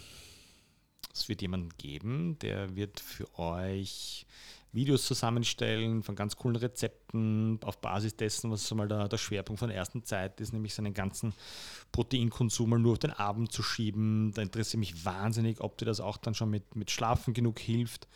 es 1.14 1.28
wird 1.28 1.42
jemanden 1.42 1.70
geben, 1.78 2.38
der 2.40 2.76
wird 2.76 3.00
für 3.00 3.28
euch 3.40 4.28
Videos 4.72 5.06
zusammenstellen 5.06 6.04
von 6.04 6.16
ganz 6.16 6.36
coolen 6.36 6.58
Rezepten 6.58 7.60
auf 7.64 7.82
Basis 7.82 8.16
dessen, 8.16 8.52
was 8.52 8.72
mal 8.76 8.88
der, 8.88 9.08
der 9.08 9.18
Schwerpunkt 9.18 9.60
von 9.60 9.70
der 9.70 9.78
ersten 9.78 10.04
Zeit 10.04 10.40
ist, 10.40 10.54
nämlich 10.54 10.76
seinen 10.76 10.94
ganzen 10.94 11.34
Proteinkonsum 11.92 12.80
nur 12.82 12.92
auf 12.92 13.00
den 13.00 13.12
Abend 13.12 13.52
zu 13.52 13.64
schieben. 13.64 14.32
Da 14.36 14.44
interessiert 14.44 14.80
mich 14.80 15.04
wahnsinnig, 15.04 15.62
ob 15.62 15.78
dir 15.78 15.86
das 15.86 16.00
auch 16.00 16.18
dann 16.18 16.36
schon 16.36 16.52
mit, 16.52 16.76
mit 16.76 16.92
Schlafen 16.92 17.34
genug 17.34 17.60
hilft 17.60 18.08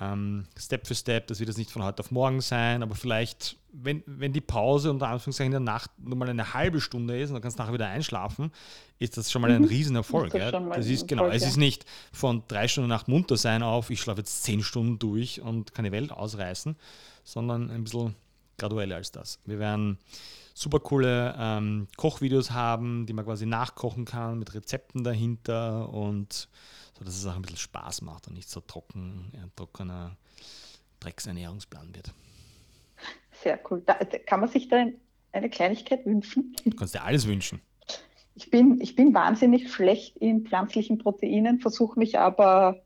ähm, 0.00 0.46
Step 0.58 0.86
für 0.86 0.94
Step, 0.94 1.26
das 1.26 1.40
wird 1.40 1.48
jetzt 1.48 1.58
nicht 1.58 1.70
von 1.70 1.84
heute 1.84 2.00
auf 2.00 2.10
morgen 2.10 2.40
sein, 2.40 2.82
aber 2.82 2.94
vielleicht, 2.94 3.56
wenn, 3.72 4.02
wenn 4.06 4.32
die 4.32 4.40
Pause 4.40 4.90
unter 4.90 5.08
Anführungszeichen 5.08 5.52
in 5.52 5.64
der 5.64 5.72
Nacht 5.74 5.90
nur 5.98 6.16
mal 6.16 6.28
eine 6.28 6.54
halbe 6.54 6.80
Stunde 6.80 7.20
ist 7.20 7.28
und 7.28 7.34
dann 7.34 7.42
kannst 7.42 7.58
du 7.58 7.62
nachher 7.62 7.74
wieder 7.74 7.88
einschlafen, 7.88 8.50
ist 8.98 9.16
das 9.16 9.30
schon 9.30 9.42
mal 9.42 9.50
ein 9.50 9.62
mhm. 9.62 9.68
Riesenerfolg. 9.68 10.32
Das, 10.32 10.52
ja? 10.52 10.60
das 10.60 10.86
ist 10.86 11.06
genau, 11.06 11.28
es 11.28 11.46
ist 11.46 11.58
nicht 11.58 11.84
von 12.12 12.42
drei 12.48 12.66
Stunden 12.66 12.88
Nacht 12.88 13.08
munter 13.08 13.36
sein 13.36 13.62
auf, 13.62 13.90
ich 13.90 14.00
schlafe 14.00 14.20
jetzt 14.20 14.42
zehn 14.42 14.62
Stunden 14.62 14.98
durch 14.98 15.42
und 15.42 15.74
kann 15.74 15.84
die 15.84 15.92
Welt 15.92 16.12
ausreißen, 16.12 16.76
sondern 17.22 17.70
ein 17.70 17.84
bisschen 17.84 18.14
gradueller 18.56 18.96
als 18.96 19.12
das. 19.12 19.38
Wir 19.44 19.58
werden 19.58 19.98
super 20.54 20.80
coole 20.80 21.34
ähm, 21.38 21.88
Kochvideos 21.96 22.50
haben, 22.50 23.06
die 23.06 23.12
man 23.12 23.24
quasi 23.24 23.46
nachkochen 23.46 24.04
kann 24.04 24.38
mit 24.38 24.54
Rezepten 24.54 25.04
dahinter 25.04 25.88
und 25.90 26.48
sodass 27.00 27.16
es 27.16 27.26
auch 27.26 27.34
ein 27.34 27.42
bisschen 27.42 27.56
Spaß 27.56 28.02
macht 28.02 28.28
und 28.28 28.34
nicht 28.34 28.50
so 28.50 28.60
trocken, 28.60 29.32
ein 29.32 29.50
trockener 29.56 30.16
Drecksernährungsplan 31.00 31.94
wird. 31.94 32.12
Sehr 33.42 33.58
cool. 33.70 33.82
Da, 33.86 33.94
kann 33.94 34.40
man 34.40 34.50
sich 34.50 34.68
da 34.68 34.84
eine 35.32 35.48
Kleinigkeit 35.48 36.04
wünschen? 36.04 36.54
Du 36.62 36.76
kannst 36.76 36.94
dir 36.94 37.02
alles 37.02 37.26
wünschen. 37.26 37.62
Ich 38.34 38.50
bin, 38.50 38.80
ich 38.82 38.96
bin 38.96 39.14
wahnsinnig 39.14 39.72
schlecht 39.72 40.18
in 40.18 40.44
pflanzlichen 40.44 40.98
Proteinen, 40.98 41.58
versuche 41.58 41.98
mich 41.98 42.18
aber 42.18 42.82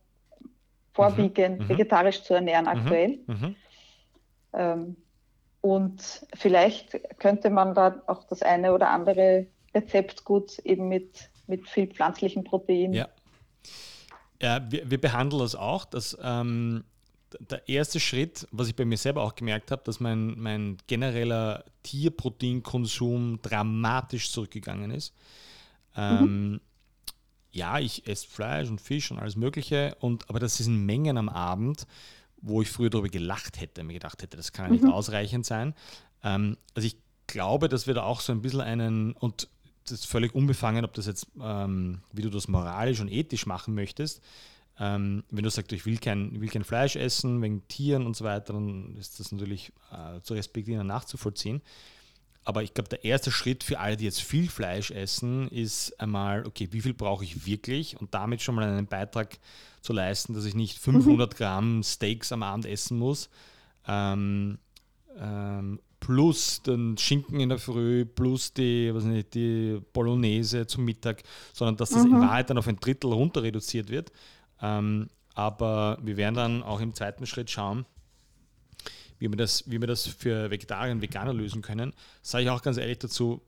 vorwiegend 0.92 1.58
mhm. 1.58 1.64
mhm. 1.64 1.68
vegetarisch 1.70 2.22
zu 2.22 2.34
ernähren 2.34 2.68
aktuell. 2.68 3.18
Mhm. 3.26 3.34
Mhm. 3.34 3.56
Ähm, 4.52 4.96
und 5.60 6.24
vielleicht 6.34 7.18
könnte 7.18 7.50
man 7.50 7.74
da 7.74 8.00
auch 8.06 8.22
das 8.24 8.42
eine 8.42 8.72
oder 8.74 8.90
andere 8.90 9.48
Rezept 9.74 10.24
gut 10.24 10.60
eben 10.60 10.88
mit, 10.88 11.30
mit 11.48 11.68
viel 11.68 11.88
pflanzlichen 11.88 12.44
Protein 12.44 12.92
ja. 12.92 13.08
Ja, 14.44 14.70
wir, 14.70 14.90
wir 14.90 15.00
behandeln 15.00 15.40
das 15.40 15.54
auch. 15.54 15.86
Dass, 15.86 16.16
ähm, 16.20 16.84
der 17.40 17.68
erste 17.68 17.98
Schritt, 17.98 18.46
was 18.50 18.68
ich 18.68 18.76
bei 18.76 18.84
mir 18.84 18.98
selber 18.98 19.22
auch 19.22 19.34
gemerkt 19.34 19.70
habe, 19.70 19.82
dass 19.84 20.00
mein, 20.00 20.38
mein 20.38 20.76
genereller 20.86 21.64
Tierproteinkonsum 21.82 23.40
dramatisch 23.42 24.30
zurückgegangen 24.30 24.90
ist. 24.90 25.14
Ähm, 25.96 26.50
mhm. 26.50 26.60
Ja, 27.52 27.78
ich 27.78 28.06
esse 28.06 28.28
Fleisch 28.28 28.68
und 28.68 28.80
Fisch 28.80 29.10
und 29.10 29.18
alles 29.18 29.36
Mögliche, 29.36 29.96
und, 30.00 30.28
aber 30.28 30.40
das 30.40 30.56
sind 30.56 30.84
Mengen 30.84 31.16
am 31.16 31.28
Abend, 31.28 31.86
wo 32.40 32.62
ich 32.62 32.70
früher 32.70 32.90
darüber 32.90 33.08
gelacht 33.08 33.60
hätte, 33.60 33.82
mir 33.84 33.94
gedacht 33.94 34.22
hätte, 34.22 34.36
das 34.36 34.52
kann 34.52 34.66
ja 34.66 34.72
nicht 34.72 34.84
mhm. 34.84 34.90
ausreichend 34.90 35.46
sein. 35.46 35.74
Ähm, 36.22 36.56
also 36.74 36.86
ich 36.86 36.96
glaube, 37.26 37.68
dass 37.68 37.86
wir 37.86 37.94
da 37.94 38.02
auch 38.02 38.20
so 38.20 38.32
ein 38.32 38.42
bisschen 38.42 38.60
einen, 38.60 39.12
und 39.12 39.48
das 39.84 40.00
ist 40.00 40.06
völlig 40.06 40.34
unbefangen, 40.34 40.84
ob 40.84 40.94
das 40.94 41.06
jetzt, 41.06 41.26
ähm, 41.40 42.00
wie 42.12 42.22
du 42.22 42.30
das 42.30 42.48
moralisch 42.48 43.00
und 43.00 43.10
ethisch 43.10 43.46
machen 43.46 43.74
möchtest. 43.74 44.22
Ähm, 44.78 45.22
wenn 45.30 45.44
du 45.44 45.50
sagst, 45.50 45.72
ich 45.72 45.86
will 45.86 45.98
kein, 45.98 46.40
will 46.40 46.48
kein 46.48 46.64
Fleisch 46.64 46.96
essen, 46.96 47.40
wegen 47.42 47.66
Tieren 47.68 48.06
und 48.06 48.16
so 48.16 48.24
weiter, 48.24 48.54
dann 48.54 48.96
ist 48.96 49.20
das 49.20 49.30
natürlich 49.30 49.72
äh, 49.92 50.20
zu 50.22 50.34
respektieren 50.34 50.80
und 50.80 50.88
nachzuvollziehen. 50.88 51.62
Aber 52.44 52.62
ich 52.62 52.74
glaube, 52.74 52.90
der 52.90 53.04
erste 53.04 53.30
Schritt 53.30 53.64
für 53.64 53.78
alle, 53.78 53.96
die 53.96 54.04
jetzt 54.04 54.20
viel 54.20 54.48
Fleisch 54.48 54.90
essen, 54.90 55.48
ist 55.48 55.98
einmal, 55.98 56.46
okay, 56.46 56.68
wie 56.72 56.82
viel 56.82 56.92
brauche 56.92 57.24
ich 57.24 57.46
wirklich? 57.46 57.98
Und 57.98 58.12
damit 58.12 58.42
schon 58.42 58.54
mal 58.54 58.64
einen 58.64 58.86
Beitrag 58.86 59.38
zu 59.80 59.92
leisten, 59.92 60.34
dass 60.34 60.44
ich 60.44 60.54
nicht 60.54 60.78
500 60.78 61.32
mhm. 61.32 61.36
Gramm 61.36 61.82
Steaks 61.82 62.32
am 62.32 62.42
Abend 62.42 62.66
essen 62.66 62.98
muss. 62.98 63.30
Ähm, 63.86 64.58
ähm, 65.18 65.80
plus 66.04 66.60
den 66.60 66.98
Schinken 66.98 67.40
in 67.40 67.48
der 67.48 67.58
Früh, 67.58 68.04
plus 68.04 68.52
die, 68.52 68.94
was 68.94 69.04
nicht, 69.04 69.32
die 69.32 69.80
Bolognese 69.94 70.66
zum 70.66 70.84
Mittag, 70.84 71.22
sondern 71.54 71.78
dass 71.78 71.90
das 71.90 72.04
mhm. 72.04 72.16
in 72.16 72.20
Wahrheit 72.20 72.50
dann 72.50 72.58
auf 72.58 72.68
ein 72.68 72.76
Drittel 72.76 73.10
runter 73.10 73.42
reduziert 73.42 73.88
wird. 73.88 74.12
Ähm, 74.60 75.08
aber 75.34 75.96
wir 76.02 76.18
werden 76.18 76.34
dann 76.34 76.62
auch 76.62 76.80
im 76.82 76.94
zweiten 76.94 77.24
Schritt 77.26 77.50
schauen, 77.50 77.86
wie 79.18 79.30
wir 79.30 79.36
das, 79.38 79.64
wie 79.66 79.80
wir 79.80 79.86
das 79.86 80.06
für 80.06 80.50
Vegetarier 80.50 80.92
und 80.92 81.00
Veganer 81.00 81.32
lösen 81.32 81.62
können. 81.62 81.94
Sage 82.20 82.44
ich 82.44 82.50
auch 82.50 82.60
ganz 82.60 82.76
ehrlich 82.76 82.98
dazu, 82.98 83.40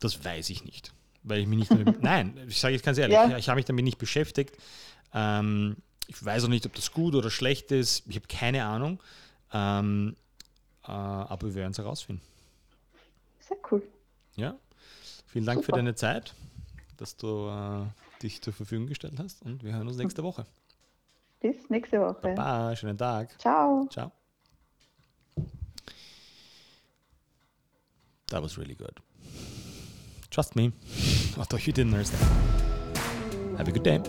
das 0.00 0.24
weiß 0.24 0.48
ich 0.48 0.64
nicht. 0.64 0.94
Weil 1.22 1.40
ich 1.40 1.46
mich 1.46 1.58
nicht 1.58 1.70
damit, 1.70 2.02
nein, 2.02 2.34
ich 2.48 2.60
sage 2.60 2.72
jetzt 2.72 2.84
ganz 2.84 2.96
ehrlich, 2.96 3.14
ja. 3.14 3.36
ich 3.36 3.50
habe 3.50 3.56
mich 3.56 3.66
damit 3.66 3.84
nicht 3.84 3.98
beschäftigt. 3.98 4.56
Ähm, 5.12 5.76
ich 6.06 6.24
weiß 6.24 6.44
auch 6.44 6.48
nicht, 6.48 6.64
ob 6.64 6.74
das 6.74 6.92
gut 6.92 7.14
oder 7.14 7.30
schlecht 7.30 7.72
ist. 7.72 8.04
Ich 8.08 8.16
habe 8.16 8.26
keine 8.26 8.64
Ahnung. 8.64 9.02
Ähm, 9.52 10.16
äh, 10.16 10.23
aber 10.90 11.48
wir 11.48 11.54
werden 11.54 11.72
es 11.72 11.78
herausfinden. 11.78 12.22
Sehr 13.40 13.56
cool. 13.70 13.82
Ja. 14.36 14.56
Vielen 15.26 15.46
Dank 15.46 15.58
Super. 15.58 15.66
für 15.66 15.72
deine 15.72 15.94
Zeit, 15.94 16.34
dass 16.96 17.16
du 17.16 17.48
äh, 17.48 18.22
dich 18.22 18.40
zur 18.42 18.52
Verfügung 18.52 18.86
gestellt 18.86 19.14
hast 19.18 19.42
und 19.42 19.64
wir 19.64 19.74
hören 19.74 19.86
uns 19.86 19.96
nächste 19.96 20.22
Woche. 20.22 20.46
Bis 21.40 21.68
nächste 21.68 22.00
Woche. 22.00 22.34
Baba, 22.34 22.74
schönen 22.74 22.96
Tag. 22.96 23.38
Ciao. 23.40 23.86
Ciao. 23.90 24.10
That 28.28 28.42
was 28.42 28.56
really 28.56 28.74
good. 28.74 29.00
Trust 30.30 30.56
me. 30.56 30.72
Although 31.36 31.58
you 31.58 31.72
didn't 31.72 31.92
understand. 31.92 32.22
Have 33.58 33.68
a 33.68 33.72
good 33.72 33.84
day. 33.84 34.00